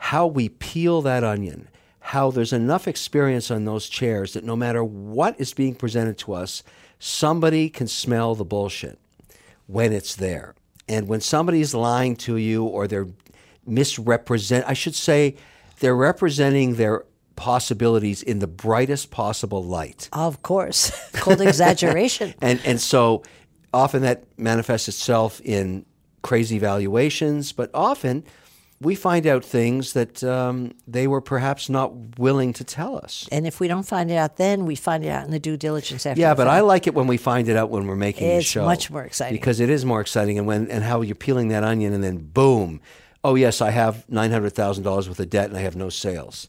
[0.00, 1.68] how we peel that onion,
[2.00, 6.32] how there's enough experience on those chairs that no matter what is being presented to
[6.32, 6.62] us,
[6.98, 8.98] somebody can smell the bullshit
[9.66, 10.54] when it's there.
[10.88, 13.08] And when somebody's lying to you or they're
[13.66, 15.36] misrepresent, I should say,
[15.80, 17.04] they're representing their
[17.36, 20.08] possibilities in the brightest possible light.
[20.14, 20.90] Of course.
[21.12, 22.34] Called exaggeration.
[22.42, 23.22] And and so
[23.72, 25.84] often that manifests itself in
[26.22, 28.24] crazy valuations, but often
[28.80, 33.28] we find out things that um, they were perhaps not willing to tell us.
[33.30, 35.56] And if we don't find it out then, we find it out in the due
[35.58, 36.20] diligence after.
[36.20, 36.54] Yeah, but fact.
[36.54, 38.62] I like it when we find it out when we're making the show.
[38.62, 39.36] It's much more exciting.
[39.36, 42.18] because it is more exciting, and when and how you're peeling that onion, and then
[42.18, 42.80] boom,
[43.22, 45.90] oh yes, I have nine hundred thousand dollars worth of debt, and I have no
[45.90, 46.48] sales.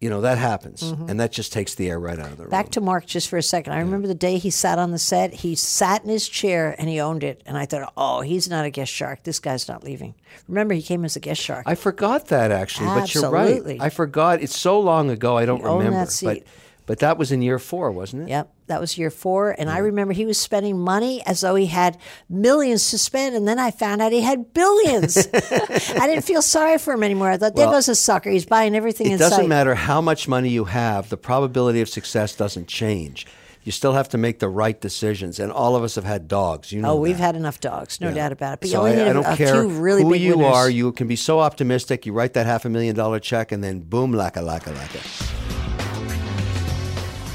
[0.00, 2.52] You know that happens, and that just takes the air right out of the room.
[2.52, 2.62] Mm-hmm.
[2.62, 3.72] Back to Mark just for a second.
[3.72, 5.34] I remember the day he sat on the set.
[5.34, 7.42] He sat in his chair and he owned it.
[7.46, 9.24] And I thought, oh, he's not a guest shark.
[9.24, 10.14] This guy's not leaving.
[10.46, 11.64] Remember, he came as a guest shark.
[11.66, 13.78] I forgot that actually, but you're Absolutely.
[13.78, 13.86] right.
[13.86, 14.40] I forgot.
[14.40, 16.08] It's so long ago, I don't own remember.
[16.22, 16.44] But
[16.88, 18.28] But that was in year four, wasn't it?
[18.30, 19.54] Yep, that was year four.
[19.56, 21.98] And I remember he was spending money as though he had
[22.28, 23.36] millions to spend.
[23.36, 25.16] And then I found out he had billions.
[25.34, 27.30] I didn't feel sorry for him anymore.
[27.30, 28.30] I thought, Well, goes a sucker.
[28.30, 29.48] He's buying everything It doesn't sight.
[29.48, 33.26] matter how much money you have, the probability of success doesn't change.
[33.64, 35.38] You still have to make the right decisions.
[35.38, 36.72] And all of us have had dogs.
[36.72, 37.22] You know Oh, we've that.
[37.22, 38.60] had enough dogs, no doubt about it.
[38.60, 40.22] But you So only I, need I a, don't a care few really who big
[40.22, 40.54] you winners.
[40.56, 40.70] are.
[40.70, 42.06] You can be so optimistic.
[42.06, 45.27] You write that half a million dollar check, and then boom, laka laka laka.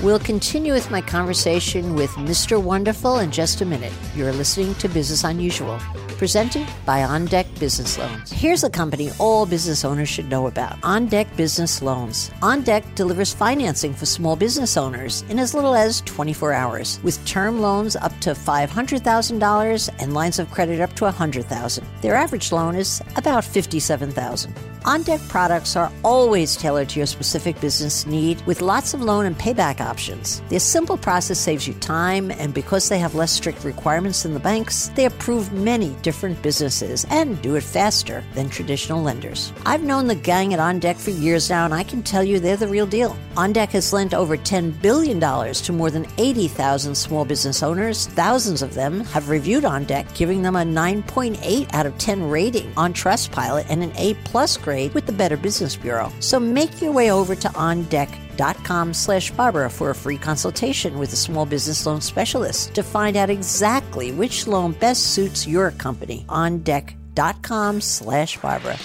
[0.04, 2.62] We'll continue with my conversation with Mr.
[2.62, 3.94] Wonderful in just a minute.
[4.14, 5.80] You're listening to Business Unusual,
[6.18, 8.30] presented by On Deck Business Loans.
[8.30, 12.32] Here's a company all business owners should know about On Deck Business Loans.
[12.42, 17.26] On Deck delivers financing for small business owners in as little as 24 hours, with
[17.26, 21.88] term loans up to $500,000 and lines of credit up to 100,000.
[22.02, 24.73] Their average loan is about $57,000.
[24.86, 29.26] On Deck products are always tailored to your specific business need with lots of loan
[29.26, 30.42] and payback options.
[30.50, 34.42] Their simple process saves you time, and because they have less strict requirements than the
[34.42, 39.54] banks, they approve many different businesses and do it faster than traditional lenders.
[39.66, 42.42] I've known the gang at On Deck for years now, and I can tell you
[42.42, 43.16] they're the real deal.
[43.38, 48.08] On Deck has lent over $10 billion to more than 80,000 small business owners.
[48.08, 52.72] Thousands of them have reviewed On Deck, giving them a 9.8 out of 10 rating
[52.76, 56.12] on Trustpilot and an A plus grade with the Better Business Bureau.
[56.20, 61.16] So make your way over to ondeck.com slash Barbara for a free consultation with a
[61.16, 66.26] small business loan specialist to find out exactly which loan best suits your company.
[66.30, 68.78] Ondeck.com slash Barbara.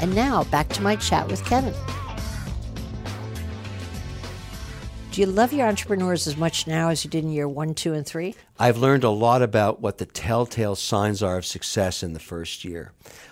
[0.00, 1.74] And now back to my chat with Kevin.
[5.14, 7.94] Do you love your entrepreneurs as much now as you did in year one, two,
[7.94, 8.34] and three?
[8.58, 12.64] I've learned a lot about what the telltale signs are of success in the first
[12.64, 12.90] year.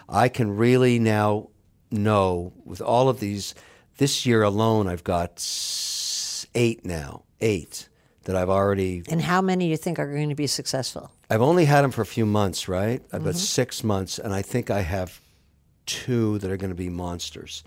[0.08, 1.48] I can really now
[1.90, 3.56] know with all of these,
[3.96, 5.44] this year alone, I've got
[6.54, 7.88] eight now, eight
[8.26, 11.10] that I've already, And how many do you think are going to be successful?
[11.28, 13.02] I've only had them for a few months, right?
[13.12, 13.32] I've Mm-hmm.
[13.32, 15.20] six months, and I think I have
[15.84, 17.64] two that are going to be monsters,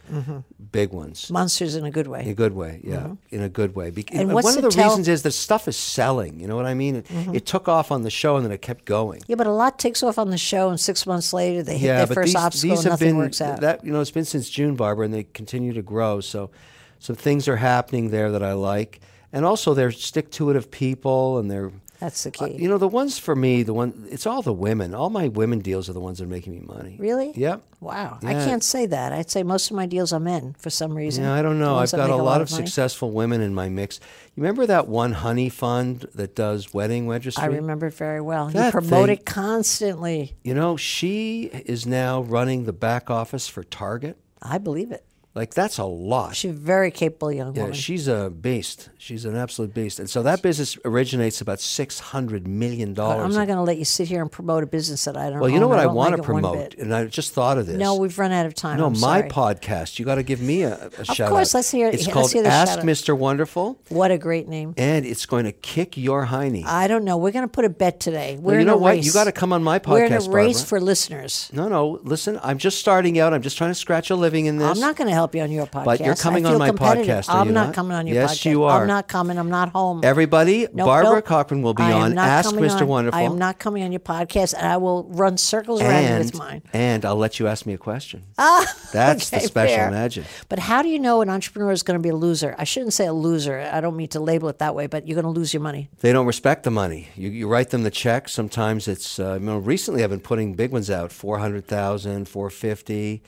[0.71, 1.30] big ones.
[1.30, 2.21] Monsters in a good way.
[2.23, 3.91] In a good way, yeah, in a good way.
[3.91, 4.17] Mm-hmm.
[4.19, 6.39] And one of the tell- reasons is the stuff is selling.
[6.39, 6.95] You know what I mean?
[6.97, 7.36] It, Mm-hmm.
[7.36, 9.21] it took off on the show and then it kept going.
[9.28, 11.88] Yeah, but a lot takes off on the show, and six months later they hit
[11.88, 13.62] yeah, their but first these, obstacle these and nothing been works out.
[13.62, 16.19] that you know it's been since June, Barbara, and they continue to grow.
[16.21, 16.51] So,
[16.99, 18.99] some things are happening there that I like,
[19.32, 22.55] and also they're stick to it of people, and they're That's the uh, key.
[22.55, 24.93] you know the ones for me, the one it's all the women.
[24.93, 26.97] All my women deals are the ones that are making me money.
[26.99, 27.31] really?
[27.36, 27.62] Yep.
[27.79, 28.19] Wow.
[28.23, 29.13] I can't say that.
[29.13, 31.23] I'd say most of my deals are men for some reason.
[31.23, 31.73] Yeah, I don't know.
[31.73, 32.65] I've ones that got a lot of money.
[32.65, 33.99] successful women in my mix.
[34.36, 37.43] You remember that one honey fund that does wedding registry?
[37.43, 38.47] I remember it very well.
[38.47, 40.36] You That promote thing- it constantly.
[40.43, 44.17] You know, she is now running the back office for Target.
[44.41, 45.05] I believe it.
[45.35, 46.35] Like that's a lot.
[46.35, 47.75] She's a very capable young Yeah, woman.
[47.75, 48.89] she's a beast.
[48.97, 49.99] She's an absolute beast.
[49.99, 53.25] And so that business originates about six hundred million dollars.
[53.25, 55.39] I'm not going to let you sit here and promote a business that I don't.
[55.41, 55.71] well, you know own.
[55.71, 57.75] what I, don't want like to promote, and I just thought of this.
[57.75, 58.77] No, we've run out of time.
[58.77, 59.29] no, I'm my sorry.
[59.29, 59.99] podcast.
[59.99, 61.57] You got to give me a, a shout course, out.
[61.59, 62.79] let's hear- It's let's called hear Ask.
[62.79, 63.17] Mr.
[63.17, 64.73] Wonderful, What a great name.
[64.77, 66.63] and it's going to kick your hiney.
[66.65, 67.17] I don't know.
[67.17, 68.37] We're going to put a bet today.
[68.39, 68.91] We're you in know a what?
[68.91, 69.05] race.
[69.05, 69.89] You gotta come on my podcast.
[69.89, 70.67] We're in a race Barbara.
[70.67, 71.49] for listeners.
[71.51, 71.99] no, no.
[72.03, 73.33] Listen, I'm just starting out.
[73.33, 74.69] I'm just trying to scratch a living in this.
[74.69, 75.85] I'm not going to help you on your podcast.
[75.85, 77.73] But you're coming on my podcast, I'm not not?
[77.73, 78.51] coming on your Yes, podcast.
[78.51, 78.81] you are.
[78.81, 79.38] I'm not coming.
[79.39, 80.01] I'm not home.
[80.03, 81.25] Everybody, Nope, Barbara nope.
[81.25, 82.81] Corcoran will be I on Ask Mr.
[82.81, 83.19] on- Wonderful.
[83.19, 86.25] I am not coming on your podcast, and I will run circles around you and,
[86.25, 86.61] with mine.
[86.73, 88.23] and I'll let you ask me a question.
[88.38, 89.91] Ah, That's okay, the special fair.
[89.91, 90.25] magic.
[90.49, 92.53] But how do you know an entrepreneur is going to be a loser?
[92.57, 93.59] I shouldn't say a loser.
[93.71, 95.89] I don't mean to label it that way, but you're going to lose your money.
[96.01, 97.07] They don't respect the money.
[97.15, 98.27] You, you write them the check.
[98.29, 103.21] Sometimes it's, uh, you know, recently I've been putting big ones out 400,000, 450,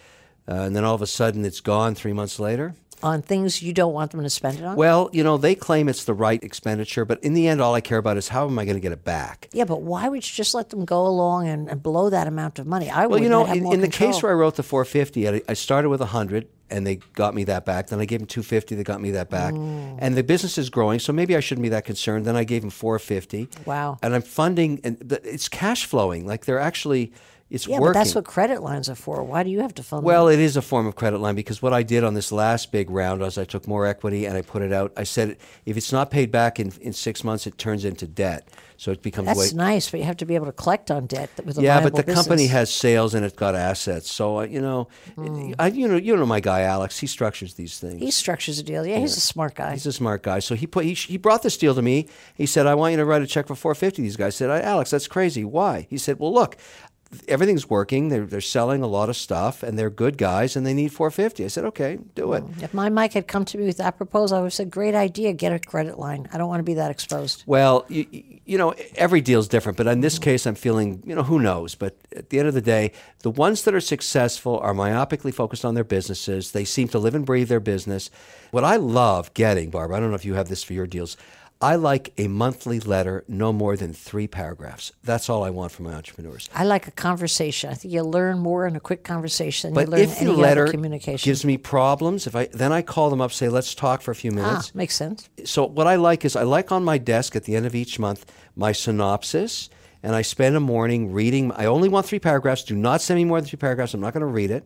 [0.48, 2.76] uh, and then all of a sudden it's gone three months later.
[3.04, 4.76] On things you don't want them to spend it on.
[4.76, 7.82] Well, you know, they claim it's the right expenditure, but in the end, all I
[7.82, 9.50] care about is how am I going to get it back?
[9.54, 12.58] yeah, but why would you just let them go along and, and blow that amount
[12.58, 12.90] of money?
[12.90, 15.42] I Well, would you know, in, in the case where I wrote the 450, I,
[15.48, 17.88] I started with 100 and they got me that back.
[17.88, 19.54] Then I gave them 250, they got me that back.
[19.54, 19.98] Mm.
[20.00, 22.26] And the business is growing, so maybe I shouldn't be that concerned.
[22.26, 23.48] Then I gave them 450.
[23.66, 24.00] Wow.
[24.02, 26.26] And I'm funding, and the, it's cash flowing.
[26.26, 27.14] Like they're actually,
[27.50, 27.94] it's yeah, working.
[27.94, 29.24] but that's what credit lines are for.
[29.24, 30.06] Why do you have to fund them?
[30.06, 32.72] Well, it is a form of credit line because what I did on this last
[32.72, 34.92] big round was I took more equity and I put it out.
[34.98, 38.50] I said if it's not paid back in, in six months, it turns into debt.
[38.80, 39.58] So it becomes That's way.
[39.58, 41.96] nice, but you have to be able to collect on debt with a Yeah, but
[41.96, 44.12] the company has sales and it's got assets.
[44.12, 44.88] So uh, you know,
[45.58, 47.00] I you know you know my guy Alex.
[47.00, 48.00] He structures these things.
[48.00, 48.86] He structures a deal.
[48.86, 49.74] Yeah, he's a smart guy.
[49.74, 50.40] He's a smart guy.
[50.40, 52.08] So he put he, he brought this deal to me.
[52.36, 54.92] He said, "I want you to write a check for 450." These guys said, "Alex,
[54.92, 55.44] that's crazy.
[55.44, 56.56] Why?" He said, "Well, look,
[57.28, 58.10] everything's working.
[58.10, 61.46] They're, they're selling a lot of stuff, and they're good guys, and they need 450.
[61.46, 62.44] I said, okay, do it.
[62.62, 64.96] If my Mike had come to me with that proposal, I would have said, great
[64.96, 66.28] idea, get a credit line.
[66.34, 67.44] I don't want to be that exposed.
[67.46, 68.06] Well, you,
[68.46, 70.24] you know, every deal's different, but in this mm-hmm.
[70.24, 71.76] case, I'm feeling, you know, who knows?
[71.76, 75.66] But at the end of the day, the ones that are successful are myopically focused
[75.66, 76.52] on their businesses.
[76.52, 78.10] They seem to live and breathe their business.
[78.52, 81.18] What I love getting, Barbara, I don't know if you have this for your deals.
[81.60, 84.92] I like a monthly letter, no more than three paragraphs.
[85.04, 86.50] That's all I want from my entrepreneurs.
[86.54, 87.72] I like a conversation.
[87.72, 90.68] I think you learn more in a quick conversation But you learn if the letter
[90.68, 91.28] communication.
[91.28, 94.16] gives me problems, if I then I call them up, say, let's talk for a
[94.16, 94.70] few minutes.
[94.70, 95.30] ah, makes sense.
[95.46, 97.98] so what I like is I like on my desk at the end of each
[97.98, 99.70] month my synopsis,
[100.04, 101.52] and I spend a morning reading.
[101.54, 102.64] I only want three paragraphs.
[102.64, 103.96] Do not send me more than three paragraphs.
[103.96, 104.64] I'm not going to read it.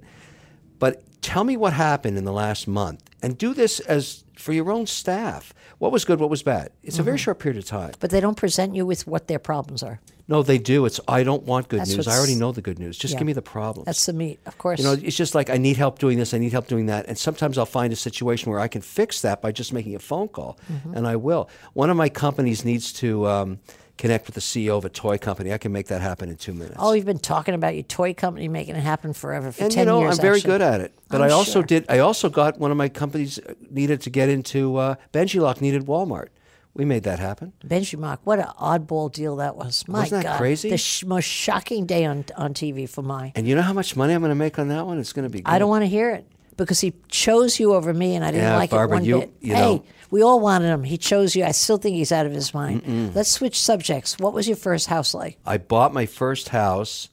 [0.77, 4.71] But tell me what happened in the last month, and do this as for your
[4.71, 5.53] own staff.
[5.81, 6.19] What was good?
[6.19, 6.69] What was bad?
[6.83, 7.23] It's a very Mm-hmm.
[7.23, 7.91] short period of time.
[7.99, 9.99] But they don't present you with what their problems are.
[10.27, 10.85] No, they do.
[10.85, 12.07] It's I don't want good That's news.
[12.07, 12.95] I already know the good news.
[12.99, 13.19] Just Yeah.
[13.19, 13.85] give me the problems.
[13.87, 14.77] That's the meat, of course.
[14.79, 17.07] You know, it's just like I need help doing this, I need help doing that,
[17.07, 19.99] and sometimes I'll find a situation where I can fix that by just making a
[19.99, 20.93] phone call, Mm-hmm.
[20.95, 21.49] and I will.
[21.73, 23.59] One of my companies needs to um,
[24.01, 25.53] connect with the CEO of a toy company.
[25.53, 26.75] I can make that happen in two minutes.
[26.79, 29.81] oh, you've been talking about your toy company making it happen forever for and 10
[29.81, 30.17] you know, years.
[30.17, 30.51] I'm very actually.
[30.53, 30.93] good at it.
[31.07, 31.63] But I'm I also sure.
[31.63, 31.85] did.
[31.87, 36.29] I also got one of my companies needed to get into uh, BenjiLock needed Walmart.
[36.73, 37.53] We made that happen.
[37.63, 39.85] Benchmark, what an oddball deal that was.
[39.89, 40.37] My Wasn't that God.
[40.37, 40.69] crazy?
[40.69, 43.33] The sh- most shocking day on, on TV for my.
[43.35, 44.97] And you know how much money I'm going to make on that one?
[44.97, 45.41] It's going to be.
[45.41, 45.51] Good.
[45.51, 46.25] I don't want to hear it
[46.65, 49.19] because he chose you over me and I didn't Yeah, like Barbara, it one you-
[49.19, 49.33] bit.
[49.41, 50.83] you hey, know- we all wanted him.
[50.83, 51.45] He chose you.
[51.45, 53.13] I still think he's out of his mind.
[53.15, 54.19] Let's switch subjects.
[54.19, 55.37] What was your first house like?
[55.45, 57.07] I bought my first house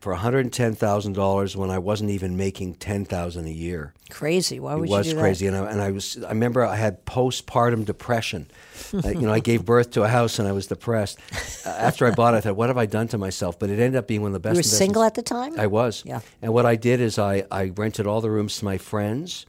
[0.00, 3.92] for $110,000 when I wasn't even making 10000 a year.
[4.10, 4.58] Crazy.
[4.58, 4.94] Why would you?
[4.94, 6.22] it was you do crazy, and I, and I was.
[6.24, 8.50] I remember I had postpartum depression.
[8.92, 11.18] Uh, you know, I gave birth to a house and I was depressed.
[11.64, 13.74] Uh, after I bought it, I thought, "What have I done to myself?" But it
[13.78, 14.56] ended up being one of the best.
[14.56, 14.66] that?
[14.66, 15.60] You were single at the time?
[15.60, 16.02] I was.
[16.04, 16.20] Yeah.
[16.42, 19.46] And what I did is I, I rented all the rooms to my friends,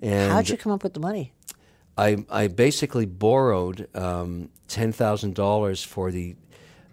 [0.00, 1.32] and How'd you come up with the money?
[1.96, 6.34] I I basically borrowed um, ten thousand dollars for the.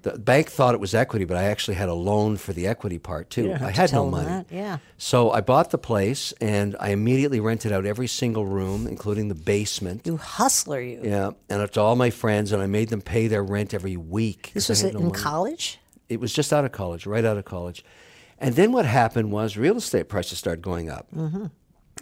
[0.01, 2.99] The bank thought it was equity, but I actually had a loan for the equity
[2.99, 3.53] part too.
[3.53, 4.27] I to had tell no money.
[4.27, 4.77] that, yeah.
[4.97, 9.35] So I bought the place and I immediately rented out every single room, including the
[9.35, 10.05] basement.
[10.05, 11.01] You hustler, you.
[11.03, 14.51] Yeah, and it's all my friends, and I made them pay their rent every week.
[14.53, 15.13] This was had in money.
[15.13, 15.79] college?
[16.07, 17.83] It was just out of college, right out of college.
[18.39, 21.07] And then what happened was real estate prices started going up.
[21.13, 21.47] Mm-hmm.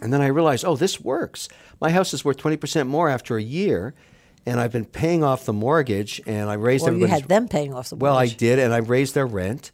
[0.00, 1.48] And then I realized, oh, this works.
[1.80, 3.94] My house is worth 20% more after a year,
[4.48, 7.74] and I've been paying off the mortgage, and I raised Well, you had them paying
[7.74, 9.70] off the well, I did, and I raised their rent.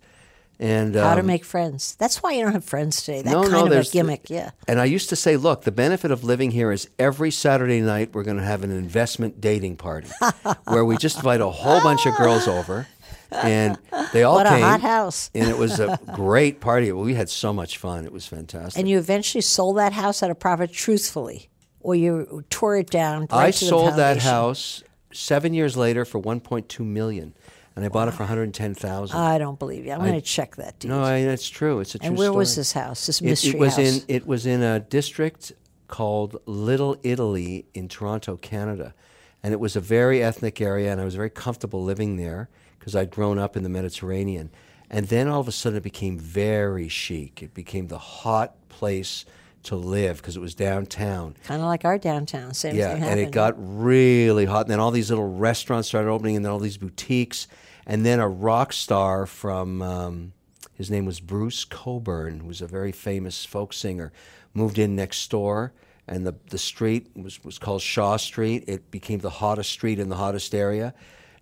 [0.61, 1.97] And How to um, make friends.
[1.97, 3.23] That's why you don't have friends today.
[3.23, 4.51] That no, kind no, of a gimmick, yeah.
[4.69, 8.15] And I used to say, look, the benefit of living here is every Saturday night
[8.15, 10.09] we're going to have an investment dating party
[10.65, 12.87] where we just invite a whole bunch of girls over,
[13.33, 13.79] and
[14.13, 15.29] they all What a hot house.
[15.35, 16.93] and it was a great party.
[16.93, 18.05] We had so much fun.
[18.05, 18.79] It was fantastic.
[18.79, 21.51] And you eventually sold that house at a profit truthfully,
[21.85, 23.29] or you tore it down.
[23.31, 27.35] Right I sold that house seven years later for 1.2 million,
[27.77, 29.17] and I bought it for 110,000.
[29.17, 29.93] I don't believe you.
[29.93, 30.91] I'm going to check that, dude.
[30.91, 31.79] no, I, that's true.
[31.81, 33.07] It's a true and where was this house?
[33.07, 33.99] This It- mystery it, was house.
[33.99, 35.53] in it was in a district
[35.87, 38.95] called Little Italy in Toronto, Canada,
[39.43, 42.97] and it was a very ethnic area, and I was very comfortable living there because
[42.97, 44.51] I'd grown up in the Mediterranean.
[44.91, 47.43] And then all of a sudden, it became very chic.
[47.43, 49.25] It became the hot place
[49.65, 51.37] to live because it was downtown.
[51.45, 52.55] kind of like our downtown.
[52.55, 54.63] Same Yeah, and it got really hot.
[54.63, 57.49] And then all these little restaurants started opening, and then all these boutiques.
[57.87, 60.33] And then a rock star from, um,
[60.75, 64.13] his name was Bruce Cockburn, who was a very famous folk singer,
[64.55, 65.73] moved in next door.
[66.07, 68.65] And the, the street was, was called Shaw Street.
[68.67, 70.95] It became the hottest street in the hottest area.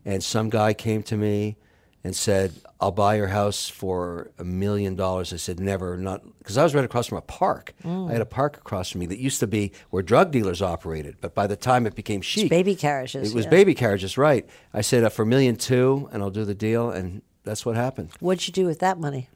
[0.05, 1.57] And some guy came to me
[2.05, 5.33] and said, I'll buy your house for a million dollars.
[5.33, 7.75] I said, never, not, because I was right across from a park.
[7.85, 11.17] I had a park across from me that used to be where drug dealers operated.
[11.21, 13.51] But by the time it became chic, baby carriages, It was yeah.
[13.51, 14.49] baby carriages, right.
[14.75, 16.91] I said, uh, for a million two, and I'll do the deal.
[16.91, 18.11] And that's what happened.
[18.19, 19.29] What'd you do with that money?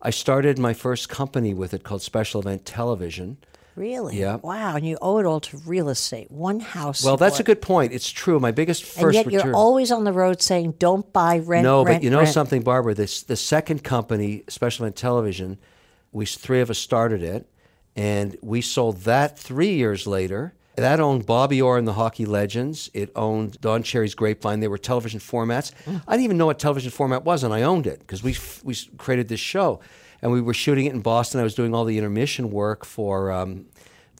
[0.00, 3.36] I started my first company with it called Special Event Television.
[3.74, 4.18] Really?
[4.18, 4.36] Yeah.
[4.36, 4.76] Wow.
[4.76, 6.30] And you owe it all to real estate.
[6.30, 7.04] One house.
[7.04, 7.92] Well, that's a good point.
[7.92, 8.38] It's true.
[8.38, 9.16] My biggest first.
[9.18, 12.10] And yet you're always on the road saying, "Don't buy rent." No, rent, but you
[12.10, 12.94] know rent." something, Barbara.
[12.94, 15.58] This the second company, Special Event Television.
[16.12, 17.46] We three of us started it,
[17.96, 20.54] and we sold that three years later.
[20.76, 22.90] That owned Bobby Orr and the Hockey Legends.
[22.94, 24.60] It owned Don Cherry's Grapevine.
[24.60, 25.70] They were television formats.
[25.84, 26.02] Mm.
[26.08, 28.62] I didn't even know what television format was, and I owned it because we f-
[28.64, 29.80] we created this show,
[30.22, 31.40] and we were shooting it in Boston.
[31.40, 33.30] I was doing all the intermission work for.
[33.32, 33.66] Um,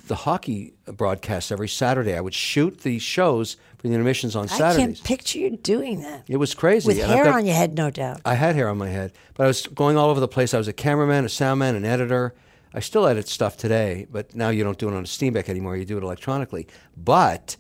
[0.09, 2.17] the hockey broadcasts every Saturday.
[2.17, 4.75] I would shoot the shows for the intermissions on Saturdays.
[4.75, 6.25] I can't picture you doing that.
[6.29, 6.89] It was crazy.
[6.89, 8.21] With And hair got- on your head, no doubt.
[8.25, 10.55] I had hair on my head, but I was going all over the place.
[10.55, 12.35] I was a cameraman, a soundman, an editor.
[12.75, 15.77] I still edit stuff today, but now you don't do it on a Steenbeck anymore.
[15.77, 16.67] You do it electronically.
[16.97, 17.57] But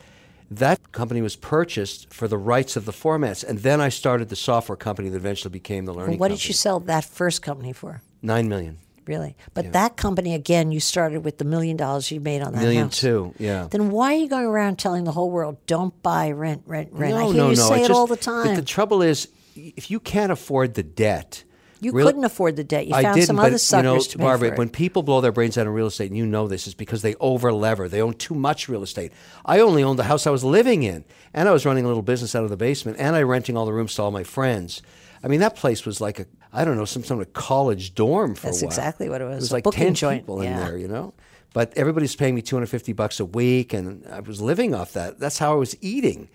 [0.50, 4.36] that company was purchased for the rights of the formats, and then I started the
[4.36, 6.06] software company that eventually became the learning.
[6.14, 6.38] Company What company.
[6.40, 8.02] did you sell that first company for?
[8.22, 9.36] Nine million, Really?
[9.52, 12.84] But that company, again, you started with the million dollars you made on that million
[12.84, 13.00] house.
[13.00, 13.34] two.
[13.36, 13.66] Yeah.
[13.68, 17.14] Then why are you going around telling the whole world, don't buy, rent, rent, rent?
[17.14, 17.68] I hear no, you no.
[17.68, 18.54] say it's it just- all the But time.
[18.54, 21.42] the trouble is, if you can't afford the debt,
[21.80, 22.86] you real- couldn't afford the debt.
[22.86, 24.56] You I found didn't, some but other suckers you know, to pay for it.
[24.58, 27.02] when people blow their brains out in real estate, and you know this, is because
[27.02, 27.88] they over lever.
[27.88, 29.10] They own too much real estate.
[29.44, 31.04] I only owned the house I was living in,
[31.34, 33.66] and I was running a little business out of the basement, and I renting all
[33.66, 34.80] the rooms to all my friends.
[35.24, 38.34] I mean, that place was like a, I don't know, some sort of college dorm
[38.34, 38.70] for That's a while.
[38.70, 40.60] That's exactly what it was, It was like booking 10 joint, people in yeah.
[40.64, 41.14] there, you know?
[41.54, 45.18] But everybody's paying me 250 bucks a week, and I was living off that.
[45.18, 46.28] That's how I was eating.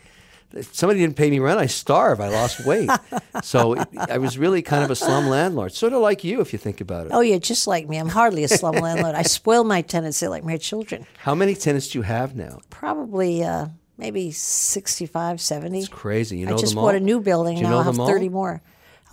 [0.53, 2.22] If somebody didn't pay me rent, I starve.
[2.22, 2.89] I lost weight.
[3.43, 6.53] so it, I was really kind of a slum landlord, sort of like you if
[6.53, 7.11] you think about it.
[7.13, 7.97] Oh, yeah, just like me.
[7.97, 9.15] I'm hardly a slum landlord.
[9.15, 10.20] I spoil my tenants.
[10.20, 11.05] They're like my children.
[11.18, 12.59] How many tenants do you have now?
[12.70, 15.80] Probably uh, maybe 65, 70.
[15.80, 16.38] It's crazy.
[16.38, 17.57] You know I just bought a new building.
[17.57, 18.07] You now know I have them all?
[18.07, 18.61] 30 more.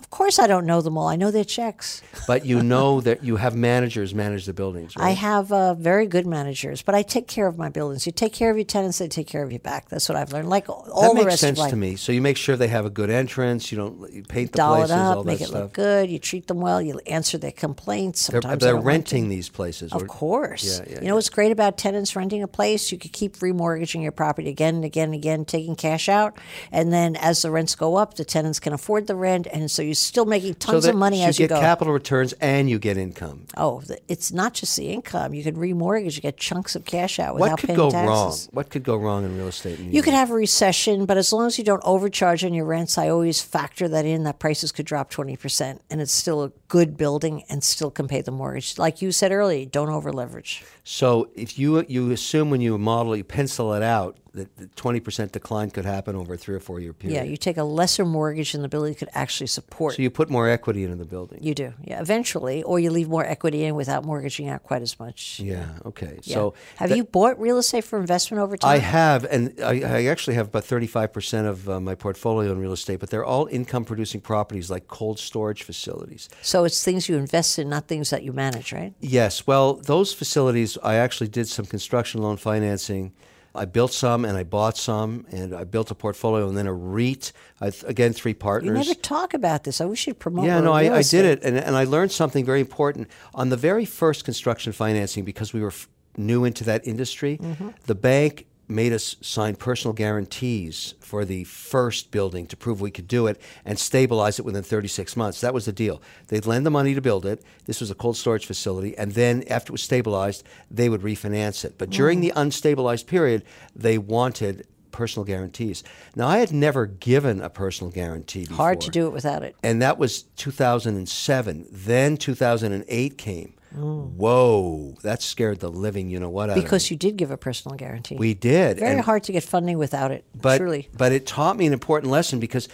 [0.05, 1.07] Of course, I don't know them all.
[1.09, 2.01] I know their checks.
[2.27, 5.07] But you know that you have managers manage the buildings, right?
[5.07, 8.05] I have uh, very good managers, but I take care of my buildings.
[8.05, 9.89] You take care of your tenants, they take care of your back.
[9.89, 10.47] That's what I've learned.
[10.47, 11.69] Like all that the makes rest sense of life.
[11.71, 11.95] to me.
[11.97, 13.71] So you make sure they have a good entrance.
[13.71, 15.61] You don't you paint the Doll places, it all up, that make it stuff.
[15.63, 16.09] look good.
[16.09, 16.81] You treat them well.
[16.81, 18.27] You answer their complaints.
[18.27, 19.91] They're, Sometimes they're renting these places.
[19.91, 20.63] Of or- course.
[20.79, 22.91] Yeah, yeah, you know what's great about tenants renting a place?
[22.91, 26.37] You could keep remortgaging your property again and again and again, taking cash out.
[26.71, 29.47] And then as the rents go up, the tenants can afford the rent.
[29.51, 31.93] And so you're still making tons that of money as you as you get capital
[31.93, 33.45] returns and you get income.
[33.57, 35.33] oh, it's not just the income.
[35.33, 37.89] You can remortgage, you get chunks of cash out without paying taxes.
[37.91, 38.09] What could go taxes.
[38.09, 38.55] wrong?
[38.55, 39.79] What could go wrong in real estate?
[39.79, 42.65] In You could have a recession, but as long as you don't overcharge on your
[42.65, 46.49] rents, I always factor that in that prices could drop 20% and it's still a
[46.67, 48.77] good building and still can pay the mortgage.
[48.77, 50.63] Like you said earlier, don't over leverage.
[50.83, 54.99] So if you you assume when you model, you pencil it out that the twenty
[54.99, 57.15] percent decline could happen over a three or four year period.
[57.15, 59.95] Yeah, you take a lesser mortgage and the building could actually support.
[59.95, 61.39] so you put more equity into the building.
[61.41, 62.01] You do, yeah.
[62.01, 65.39] Eventually, or you leave more equity in without mortgaging out quite as much.
[65.39, 65.69] yeah.
[65.85, 66.19] Okay.
[66.23, 66.33] Yeah.
[66.35, 68.69] So have that- you bought real estate for investment over time?
[68.71, 72.73] I have, and I, I actually have about 35% of uh, my portfolio in real
[72.73, 76.29] estate, but they're all income producing properties like cold storage facilities.
[76.41, 78.93] so it's things you invest in, not things that you manage, right?
[78.99, 83.13] Yes, well, those facilities, I actually did some construction loan financing.
[83.53, 86.73] I built some and I bought some, and I built a portfolio and then a
[86.73, 87.31] REIT.
[87.61, 88.77] I, again, three partners.
[88.77, 89.79] You never talk about this.
[89.81, 90.45] I wish you'd promote.
[90.45, 93.57] Yeah, no, I, I did it, and, and I learned something very important on the
[93.57, 95.87] very first construction financing because we were f-
[96.17, 97.37] new into that industry.
[97.37, 97.69] Mm-hmm.
[97.85, 103.07] The bank made us sign personal guarantees for the first building to prove we could
[103.07, 105.41] do it and stabilize it within 36 months.
[105.41, 106.01] That was the deal.
[106.27, 107.43] They'd lend the money to build it.
[107.65, 111.63] This was a cold storage facility, and then after it was stabilized, they would refinance
[111.63, 111.77] it.
[111.77, 113.43] But during the unstabilized period,
[113.75, 115.83] they wanted personal guarantees.
[116.15, 119.55] Now, I had never given a personal guarantee before Hard to do it without it.
[119.61, 121.67] and that was 2007.
[121.69, 123.53] Then 2008 came.
[123.75, 127.77] Whoa, that scared the living you know what out Because you did give a personal
[127.77, 128.15] guarantee.
[128.15, 128.79] we did.
[128.79, 130.25] Very and- hard to get funding without it.
[130.33, 130.89] but truly.
[130.97, 132.67] but it taught me an important lesson because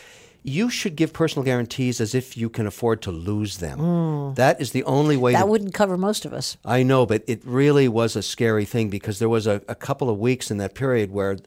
[0.43, 4.33] you should give personal guarantees as if you can afford to lose them.
[4.35, 5.33] That is the only way.
[5.33, 6.57] That to, wouldn't cover most of us.
[6.65, 10.09] I know, but it really was a scary thing because there was a, a couple
[10.09, 11.37] of weeks in that period where,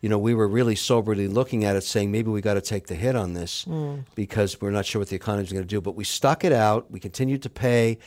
[0.00, 2.86] you know, we were really soberly looking at it, saying maybe we got to take
[2.86, 3.96] the hit on this Hmm.
[4.14, 5.80] because we're not sure what the economy is going to do.
[5.80, 6.88] But we stuck it out.
[6.88, 7.98] We continued to pay.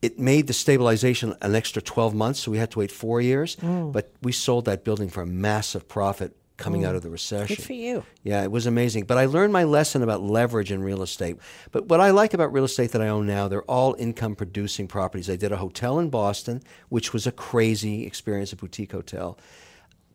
[0.00, 3.56] It made the stabilization an extra 12 months, so we had to wait four years.
[3.56, 3.90] Hmm.
[3.90, 7.56] But we sold that building for a massive profit coming out of the recession.
[7.56, 8.04] Good for you.
[8.22, 9.04] Yeah, it was amazing.
[9.04, 11.38] But I learned my lesson about leverage in real estate.
[11.70, 14.88] But what I like about real estate that I own now, they're all income producing
[14.88, 15.30] properties.
[15.30, 19.38] I did a hotel in Boston, which was a crazy experience, a boutique hotel.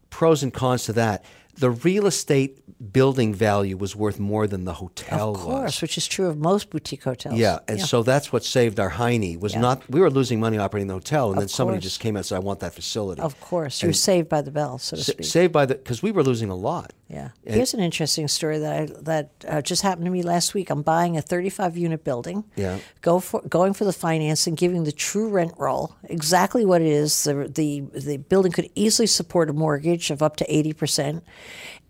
[0.10, 1.26] Pros and cons to that.
[1.56, 5.82] The real estate building value was worth more than the hotel Of course, was.
[5.82, 7.36] which is true of most boutique hotels.
[7.38, 9.40] Yeah, and so that's what saved our Heine.
[9.40, 9.62] Was Yeah.
[9.62, 11.84] not we were losing money operating the hotel, and Of then somebody course.
[11.86, 14.42] just came out and said, "I want that facility." Of course, you were saved by
[14.42, 15.26] the bell, so to Sa- speak.
[15.26, 16.92] saved by the because we were losing a lot.
[17.10, 17.30] Yeah.
[17.46, 20.70] And- Here's an interesting story that I, that uh, just happened to me last week.
[20.70, 22.44] I'm buying a 35 unit building.
[22.56, 22.80] Yeah.
[23.02, 27.24] Go for going for the financing, giving the true rent roll, exactly what it is.
[27.26, 31.24] The the the building could easily support a mortgage of up to 80 percent,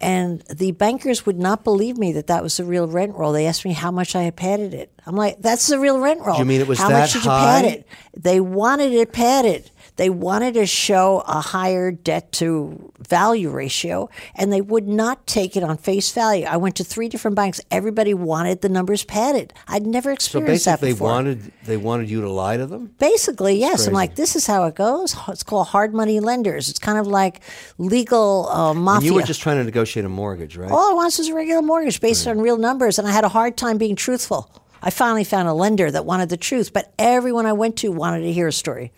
[0.02, 3.32] and the bankers would not believe me that that was the real rent roll.
[3.32, 4.92] They asked me how much I had padded it.
[5.06, 6.38] I'm like, that's the real rent roll.
[6.40, 7.88] You mean it was how that much did you pad it?
[8.18, 9.70] They wanted it padded.
[9.96, 15.56] They wanted to show a higher debt to value ratio, and they would not take
[15.56, 16.46] it on face value.
[16.46, 17.62] I went to three different banks.
[17.70, 19.54] Everybody wanted the numbers padded.
[19.68, 22.96] I'd never So experienced that basically, they wanted they wanted you to lie to them.
[22.98, 23.86] Basically, yes.
[23.86, 25.16] I'm like, this is how it goes.
[25.28, 26.70] It's called hard money lenders.
[26.70, 27.42] It's kind of like
[27.78, 29.10] legal uh, And mafia.
[29.10, 30.72] you were just trying to negotiate a mortgage, right?
[30.72, 33.30] All I wanted was a regular mortgage based on real numbers, and I had a
[33.30, 34.50] hard time being truthful.
[34.82, 38.22] I finally found a lender that wanted the truth, but everyone I went to wanted
[38.22, 38.92] to hear a story.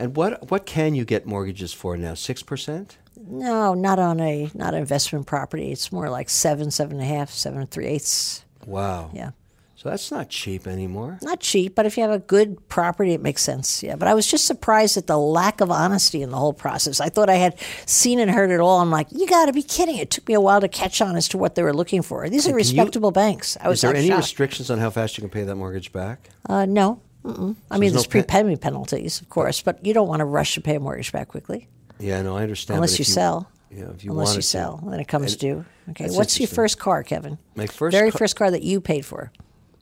[0.00, 2.14] And what what can you get mortgages for now?
[2.14, 2.96] Six percent.
[3.22, 5.70] No, not on a not an investment property.
[5.72, 8.44] It's more like seven, seven and a half, seven and three eighths.
[8.66, 9.10] Wow.
[9.12, 9.30] Yeah.
[9.76, 11.18] So that's not cheap anymore.
[11.22, 13.82] Not cheap, but if you have a good property, it makes sense.
[13.82, 13.96] Yeah.
[13.96, 17.00] But I was just surprised at the lack of honesty in the whole process.
[17.00, 18.80] I thought I had seen and heard it all.
[18.80, 19.96] I'm like, you got to be kidding.
[19.96, 22.28] It took me a while to catch on as to what they were looking for.
[22.28, 23.56] These are you- respectable banks.
[23.58, 24.18] I was Is there any shocked.
[24.20, 26.28] restrictions on how fast you can pay that mortgage back?
[26.46, 27.00] Uh, no.
[27.24, 27.54] Mm-mm.
[27.70, 30.54] I mean, there's there's no prepayment penalties, of course, but you don't want to rush
[30.54, 31.68] to pay a mortgage back quickly
[31.98, 32.76] Yeah, no, I understand.
[32.76, 33.50] unless but you, sell.
[33.70, 34.46] Yeah, if you unless you to.
[34.46, 35.64] sell, then it comes due.
[35.90, 37.38] Okay, what's your first car, Kevin?
[37.54, 39.30] My first very car- first car that you paid for.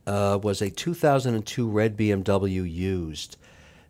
[0.07, 3.37] uh, was a 2002 red BMW used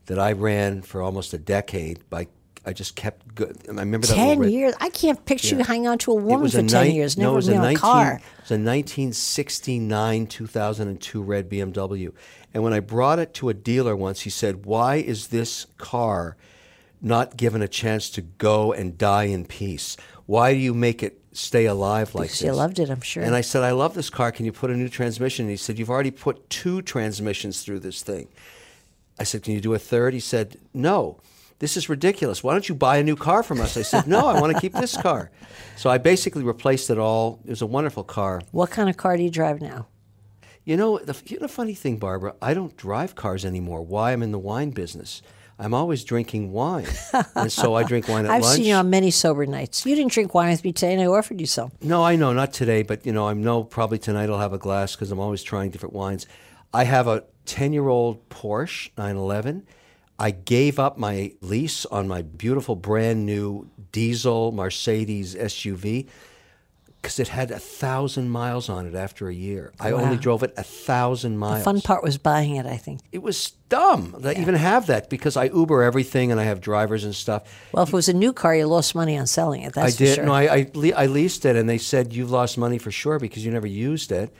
[0.06, 2.00] that I ran for almost a decade.
[2.10, 2.28] By
[2.68, 3.56] I just kept good.
[3.66, 4.74] I remember that Ten red- years.
[4.78, 7.16] I can't picture you hanging on to a woman for ten nine- years.
[7.16, 8.12] no, Never it was a on a car.
[8.16, 12.12] It was a 1969 2002 red BMW.
[12.52, 16.36] And when I brought it to a dealer once, he said, "Why is this car
[17.00, 19.96] not given a chance to go and die in peace?
[20.26, 23.22] Why do you make it stay alive like Because this?" you loved it, I'm sure.
[23.22, 24.30] And I said, "I love this car.
[24.30, 27.80] Can you put a new transmission?" And he said, "You've already put two transmissions through
[27.80, 28.28] this thing."
[29.18, 30.12] I said, "Can you do a third?
[30.12, 31.16] He said, "No."
[31.58, 32.42] This is ridiculous.
[32.44, 33.76] Why don't you buy a new car from us?
[33.76, 35.30] I said, No, I want to keep this car.
[35.76, 37.40] So I basically replaced it all.
[37.44, 38.40] It was a wonderful car.
[38.52, 39.88] What kind of car do you drive now?
[40.64, 43.80] You know, the, you know, funny thing, Barbara, I don't drive cars anymore.
[43.82, 44.12] Why?
[44.12, 45.22] I'm in the wine business.
[45.58, 46.86] I'm always drinking wine.
[47.34, 48.56] and so I drink wine at I've lunch.
[48.56, 49.84] seen you on many sober nights.
[49.84, 51.72] You didn't drink wine with me today, and I offered you some.
[51.80, 54.58] No, I know, not today, but you know, I know probably tonight I'll have a
[54.58, 56.26] glass because I'm always trying different wines.
[56.72, 59.66] I have a 10 year old Porsche 911.
[60.18, 66.08] I gave up my lease on my beautiful brand new diesel Mercedes SUV
[67.00, 69.72] because it had a thousand miles on it after a year.
[69.78, 71.60] I only drove it a thousand miles.
[71.60, 73.00] The fun part was buying it, I think.
[73.12, 76.60] It was dumb that I even have that because I Uber everything and I have
[76.60, 77.44] drivers and stuff.
[77.72, 79.74] Well, if it was a new car, you lost money on selling it.
[79.74, 80.08] That's I did.
[80.08, 80.24] For sure.
[80.26, 83.44] No, I, I, I leased it, and they said you've lost money for sure because
[83.44, 84.34] you never used it.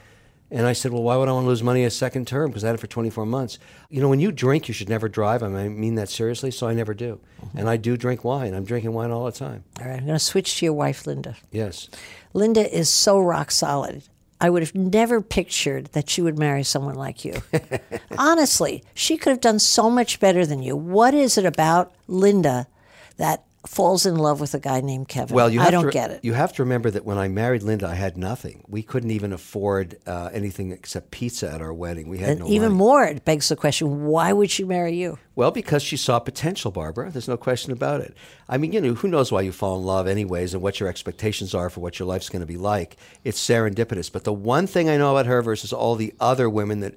[0.50, 2.50] And I said, well, why would I want to lose money a second term?
[2.50, 3.58] Because I had it for 24 months.
[3.90, 5.42] You know, when you drink, you should never drive.
[5.42, 7.20] I, mean, that seriously, so I never do.
[7.42, 7.58] Mm-hmm.
[7.58, 8.54] And I do drink wine.
[8.54, 9.64] I'm drinking wine all the time.
[9.78, 11.36] All right, I'm going to switch to your wife, Linda.
[11.52, 11.90] Yes.
[12.32, 14.02] Linda is so rock solid.
[14.40, 17.42] I would have never pictured that she would marry someone like you.
[18.18, 20.76] Honestly, she could have done so much better than you.
[20.76, 22.68] What is it about Linda
[23.16, 25.34] that falls in love with a guy named Kevin?
[25.36, 26.24] Well, you I don't to, get it.
[26.24, 28.64] You have to remember that when I married Linda, I had nothing.
[28.66, 32.08] We couldn't even afford uh, anything except pizza at our wedding.
[32.08, 32.78] We had and no even money.
[32.78, 35.18] more, it begs the question: Why would she marry you?
[35.36, 37.10] Well, because she saw potential, Barbara.
[37.10, 38.16] There's no question about it.
[38.48, 40.88] I mean, you know, who knows why you fall in love, anyways, and what your
[40.88, 42.96] expectations are for what your life's going to be like.
[43.22, 44.10] It's serendipitous.
[44.10, 46.94] But the one thing I know about her versus all the other women that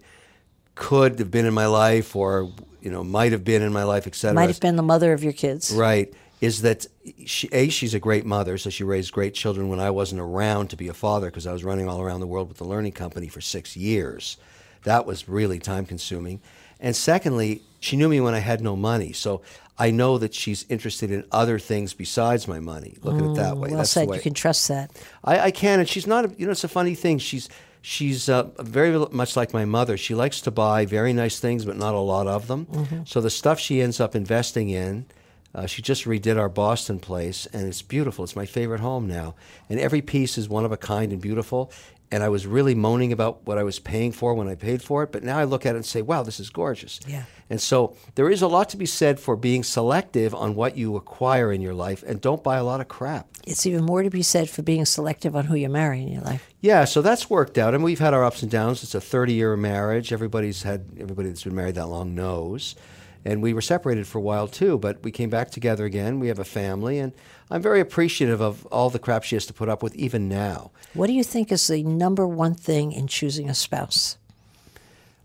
[0.75, 2.49] could have been in my life or,
[2.81, 4.33] you know, might have been in my life, etc.
[4.33, 5.71] Might have been the mother of your kids.
[5.71, 6.13] Right.
[6.41, 6.87] Is that
[7.25, 10.71] she, A, she's a great mother, so she raised great children when I wasn't around
[10.71, 12.93] to be a father because I was running all around the world with the learning
[12.93, 14.37] company for six years.
[14.83, 16.41] That was really time consuming.
[16.79, 19.13] And secondly, she knew me when I had no money.
[19.13, 19.43] So
[19.77, 22.97] I know that she's interested in other things besides my money.
[23.03, 23.69] Look at it that way.
[23.69, 24.07] Well That's said.
[24.07, 24.17] the way.
[24.17, 24.91] You can trust that.
[25.23, 26.25] I, I can, and she's not.
[26.25, 27.19] A, you know, it's a funny thing.
[27.19, 27.49] She's
[27.81, 29.97] she's uh, very much like my mother.
[29.97, 32.65] She likes to buy very nice things, but not a lot of them.
[32.65, 33.01] Mm-hmm.
[33.05, 35.05] So the stuff she ends up investing in.
[35.53, 38.23] Uh, she just redid our Boston place, and it's beautiful.
[38.23, 39.35] It's my favorite home now,
[39.69, 41.71] and every piece is one of a kind and beautiful.
[42.13, 45.01] And I was really moaning about what I was paying for when I paid for
[45.01, 47.23] it, but now I look at it and say, "Wow, this is gorgeous." Yeah.
[47.49, 50.97] And so there is a lot to be said for being selective on what you
[50.97, 53.27] acquire in your life, and don't buy a lot of crap.
[53.45, 56.21] It's even more to be said for being selective on who you marry in your
[56.21, 56.49] life.
[56.59, 58.83] Yeah, so that's worked out, and we've had our ups and downs.
[58.83, 60.11] It's a 30-year marriage.
[60.11, 62.75] Everybody's had everybody that's been married that long knows,
[63.23, 66.19] and we were separated for a while too, but we came back together again.
[66.19, 67.13] We have a family, and
[67.49, 70.71] I'm very appreciative of all the crap she has to put up with, even now.
[70.93, 74.17] What do you think is the number one thing in choosing a spouse?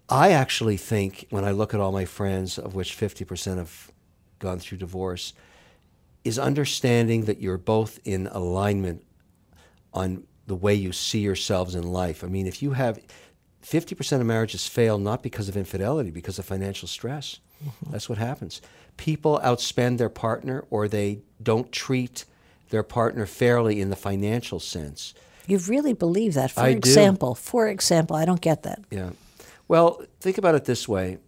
[0.09, 3.91] I actually think when I look at all my friends, of which 50% have
[4.39, 5.33] gone through divorce,
[6.23, 9.05] is understanding that you're both in alignment
[9.93, 12.23] on the way you see yourselves in life.
[12.23, 13.01] I mean, if you have
[13.67, 17.41] 50% of marriages fail not because of infidelity, because of financial stress.
[17.65, 17.91] Mm-hmm.
[17.91, 18.63] That's what happens.
[18.97, 22.25] People outspend their partner or they don't treat
[22.71, 25.15] their partner fairly in the financial sense.
[25.47, 26.53] You really believe that?
[26.53, 27.41] For I example, do.
[27.41, 28.81] for example, I don't get that.
[28.91, 29.11] Yeah.
[29.69, 31.19] Well, think about it this way.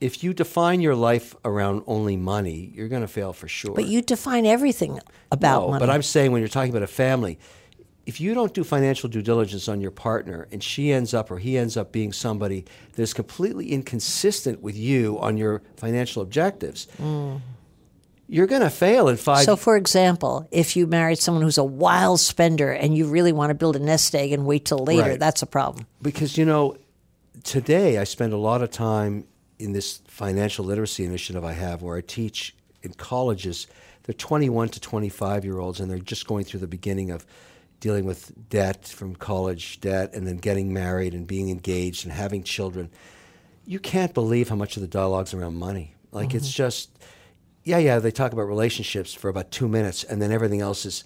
[0.00, 3.74] If you define your life around only money, you're going to fail for sure.
[3.74, 5.00] But you define everything
[5.32, 5.80] about no, money.
[5.80, 7.38] But I'm saying when you're talking about a family,
[8.08, 11.38] if you don't do financial due diligence on your partner and she ends up or
[11.38, 16.88] he ends up being somebody that is completely inconsistent with you on your financial objectives,
[16.98, 17.40] mm
[18.30, 19.46] you're going to fail in five.
[19.46, 23.48] So, for example, if you married someone who's a wild spender and you really want
[23.48, 25.18] to build a nest egg and wait till later, right.
[25.18, 25.86] that's a problem.
[26.02, 26.76] Because you know,
[27.42, 29.24] today I spend a lot of time
[29.58, 33.66] in this financial literacy initiative I have, where I teach in colleges.
[34.02, 37.24] They're 21 to 25 year olds, and they're just going through the beginning of
[37.80, 42.42] dealing with debt from college debt, and then getting married and being engaged and having
[42.42, 42.90] children.
[43.66, 45.94] You can't believe how much of the dialogue's around money.
[46.10, 46.38] Like mm-hmm.
[46.38, 46.90] it's just
[47.68, 51.04] yeah, yeah, they talk about relationships for about two minutes, and then everything else is,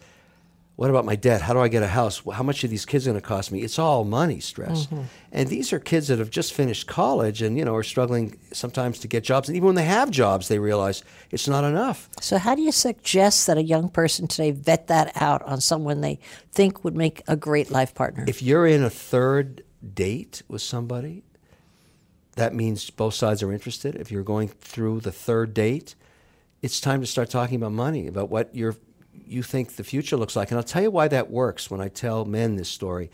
[0.76, 1.42] what about my debt?
[1.42, 2.22] How do I get a house?
[2.32, 3.60] How much are these kids going to cost me?
[3.60, 4.86] It's all money stress.
[4.86, 5.02] Mm-hmm.
[5.30, 8.98] And these are kids that have just finished college and, you know, are struggling sometimes
[9.00, 9.48] to get jobs.
[9.48, 12.08] And even when they have jobs, they realize it's not enough.
[12.20, 16.00] So how do you suggest that a young person today vet that out on someone
[16.00, 16.18] they
[16.52, 18.24] think would make a great life partner?
[18.26, 19.64] If you're in a third
[19.94, 21.22] date with somebody,
[22.36, 23.94] that means both sides are interested.
[23.94, 25.94] If you're going through the third date,
[26.62, 28.74] it's time to start talking about money, about what you
[29.32, 30.50] you think the future looks like.
[30.50, 33.10] And I'll tell you why that works when I tell men this story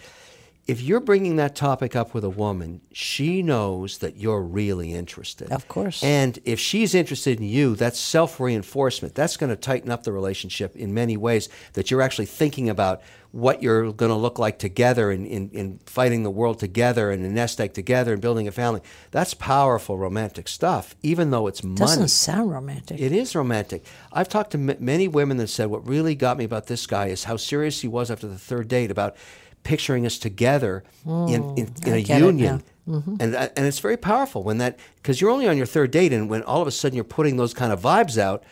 [0.69, 5.51] if you're bringing that topic up with a woman, she knows that you're really interested.
[5.51, 6.05] Of course.
[6.05, 9.15] And if she's interested in you, that's self reinforcement.
[9.15, 13.01] That's going to tighten up the relationship in many ways, that you're actually thinking about
[13.31, 17.25] what you're going to look like together in, in, in fighting the world together and
[17.25, 18.83] a nest egg together and building a family.
[19.11, 21.77] That's powerful romantic stuff, even though it's money.
[21.77, 23.01] Doesn't sound romantic.
[23.01, 23.87] It is romantic.
[24.13, 27.07] I've talked to m- many women that said what really got me about this guy
[27.07, 29.17] is how serious he was after the third date about
[29.63, 32.63] picturing us together mm, in, in, in a union.
[32.89, 33.17] Mm-hmm.
[33.21, 36.29] And, and it's very powerful when that, because you're only on your third date, and
[36.29, 38.45] when all of a sudden you're putting those kind of vibes out,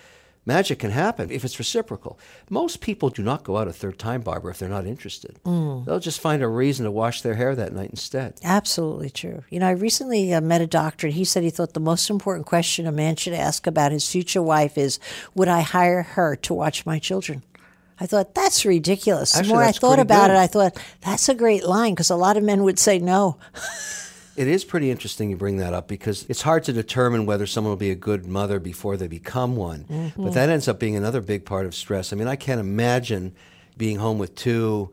[0.45, 2.19] magic can happen if it's reciprocal.
[2.51, 5.41] Most people do not go out a third time, Barbara, if they're not interested.
[5.45, 5.87] Mm.
[5.87, 8.35] They'll just find a reason to wash their hair that night instead.
[8.45, 9.43] Absolutely true.
[9.49, 12.11] You know, I recently uh, met a doctor, and he said he thought the most
[12.11, 15.01] important question a man should ask about his future wife is
[15.35, 17.43] Would I hire her to watch my children?
[17.99, 19.33] I thought that's ridiculous.
[19.33, 20.35] The Actually, more I thought about good.
[20.35, 23.39] it, I thought that's a great line because a lot of men would say no.
[24.37, 27.71] it is pretty interesting you bring that up because it's hard to determine whether someone
[27.71, 29.85] will be a good mother before they become one.
[29.85, 30.25] Mm-hmm.
[30.25, 32.13] But that ends up being another big part of stress.
[32.13, 33.35] I mean, I can't imagine
[33.79, 34.91] being home with two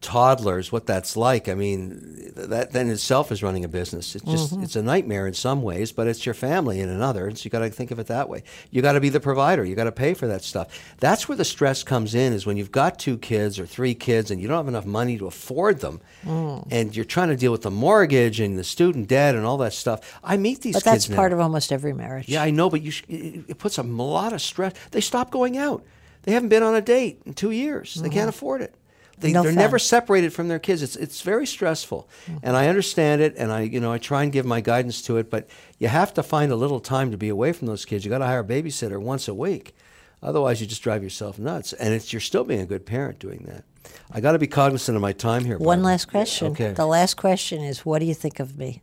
[0.00, 1.48] toddlers what that's like.
[1.48, 4.14] I mean, that, then itself is running a business.
[4.14, 4.62] It's just mm-hmm.
[4.62, 7.34] it's a nightmare in some ways, but it's your family in another.
[7.34, 8.42] So you got to think of it that way.
[8.70, 9.64] You got to be the provider.
[9.64, 10.96] You got to pay for that stuff.
[10.98, 12.32] That's where the stress comes in.
[12.32, 15.18] Is when you've got two kids or three kids and you don't have enough money
[15.18, 16.66] to afford them, mm.
[16.70, 19.72] and you're trying to deal with the mortgage and the student debt and all that
[19.72, 20.18] stuff.
[20.22, 20.74] I meet these.
[20.74, 22.28] But that's part of almost every marriage.
[22.28, 24.74] Yeah, I know, but you sh- it puts a lot of stress.
[24.90, 25.84] They stop going out.
[26.22, 27.94] They haven't been on a date in two years.
[27.94, 28.02] Mm-hmm.
[28.02, 28.74] They can't afford it.
[29.18, 30.82] They, no are never separated from their kids.
[30.82, 32.38] It's it's very stressful, mm-hmm.
[32.42, 35.16] and I understand it, and I you know I try and give my guidance to
[35.16, 35.30] it.
[35.30, 35.48] But
[35.78, 38.04] you have to find a little time to be away from those kids.
[38.04, 39.74] You got to hire a babysitter once a week,
[40.22, 41.72] otherwise you just drive yourself nuts.
[41.72, 43.64] And it's you're still being a good parent doing that.
[44.10, 45.58] I got to be cognizant of my time here.
[45.58, 46.52] One last question.
[46.52, 46.72] Okay.
[46.72, 48.82] The last question is, what do you think of me?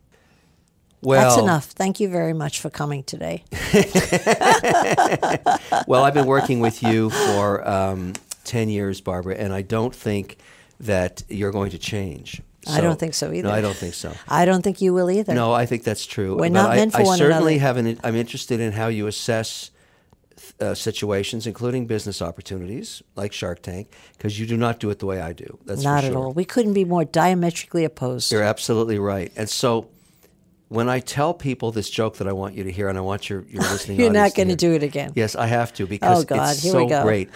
[1.04, 1.66] Well, that's enough.
[1.66, 3.44] Thank you very much for coming today.
[5.86, 8.14] well, I've been working with you for um,
[8.44, 10.38] 10 years, Barbara, and I don't think
[10.80, 12.42] that you're going to change.
[12.66, 13.48] So, I don't think so either.
[13.48, 14.12] No, I don't think so.
[14.26, 15.34] I don't think you will either.
[15.34, 16.32] No, I think that's true.
[16.32, 17.66] We're but not I, meant for I one certainly another.
[17.66, 19.70] have an, I'm interested in how you assess
[20.60, 25.06] uh, situations, including business opportunities like Shark Tank, because you do not do it the
[25.06, 25.58] way I do.
[25.66, 26.32] That's not at all.
[26.32, 28.32] We couldn't be more diametrically opposed.
[28.32, 29.30] You're absolutely right.
[29.36, 29.88] And so
[30.68, 33.28] when I tell people this joke that I want you to hear, and I want
[33.28, 35.12] your, your listening to You're not going to do it again.
[35.14, 36.52] Yes, I have to because oh, God.
[36.52, 37.02] it's Here so we go.
[37.02, 37.30] great.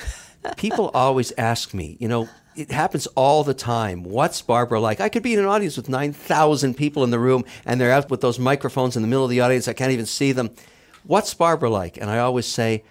[0.56, 4.02] People always ask me, you know, it happens all the time.
[4.02, 5.00] What's Barbara like?
[5.00, 8.10] I could be in an audience with 9,000 people in the room and they're out
[8.10, 9.68] with those microphones in the middle of the audience.
[9.68, 10.50] I can't even see them.
[11.04, 11.96] What's Barbara like?
[11.96, 12.82] And I always say,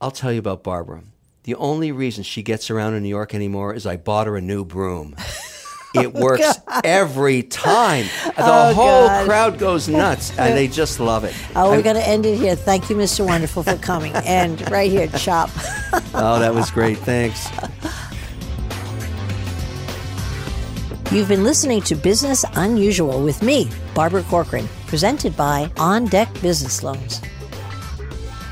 [0.00, 1.02] I'll tell you about Barbara.
[1.44, 4.40] The only reason she gets around in New York anymore is I bought her a
[4.40, 5.16] new broom.
[5.94, 8.06] It oh, works every time.
[8.24, 9.26] The Oh, whole God.
[9.26, 11.34] crowd goes nuts and they just love it.
[11.54, 12.54] Oh, we're going to end it here.
[12.54, 13.26] Thank you, Mr.
[13.26, 14.12] Wonderful, for coming.
[14.14, 15.50] and right here, chop.
[16.14, 16.98] oh, that was great.
[16.98, 17.48] Thanks.
[21.12, 27.20] You've been listening to Business Unusual with me, Barbara Corcoran, presented by OnDeck Business Loans.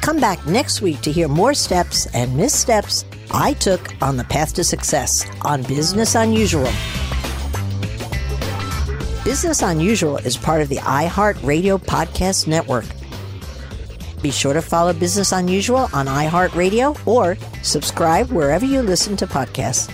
[0.03, 4.53] Come back next week to hear more steps and missteps I took on the path
[4.55, 6.69] to success on Business Unusual.
[9.25, 12.87] Business Unusual is part of the iHeartRadio Podcast Network.
[14.23, 19.93] Be sure to follow Business Unusual on iHeartRadio or subscribe wherever you listen to podcasts.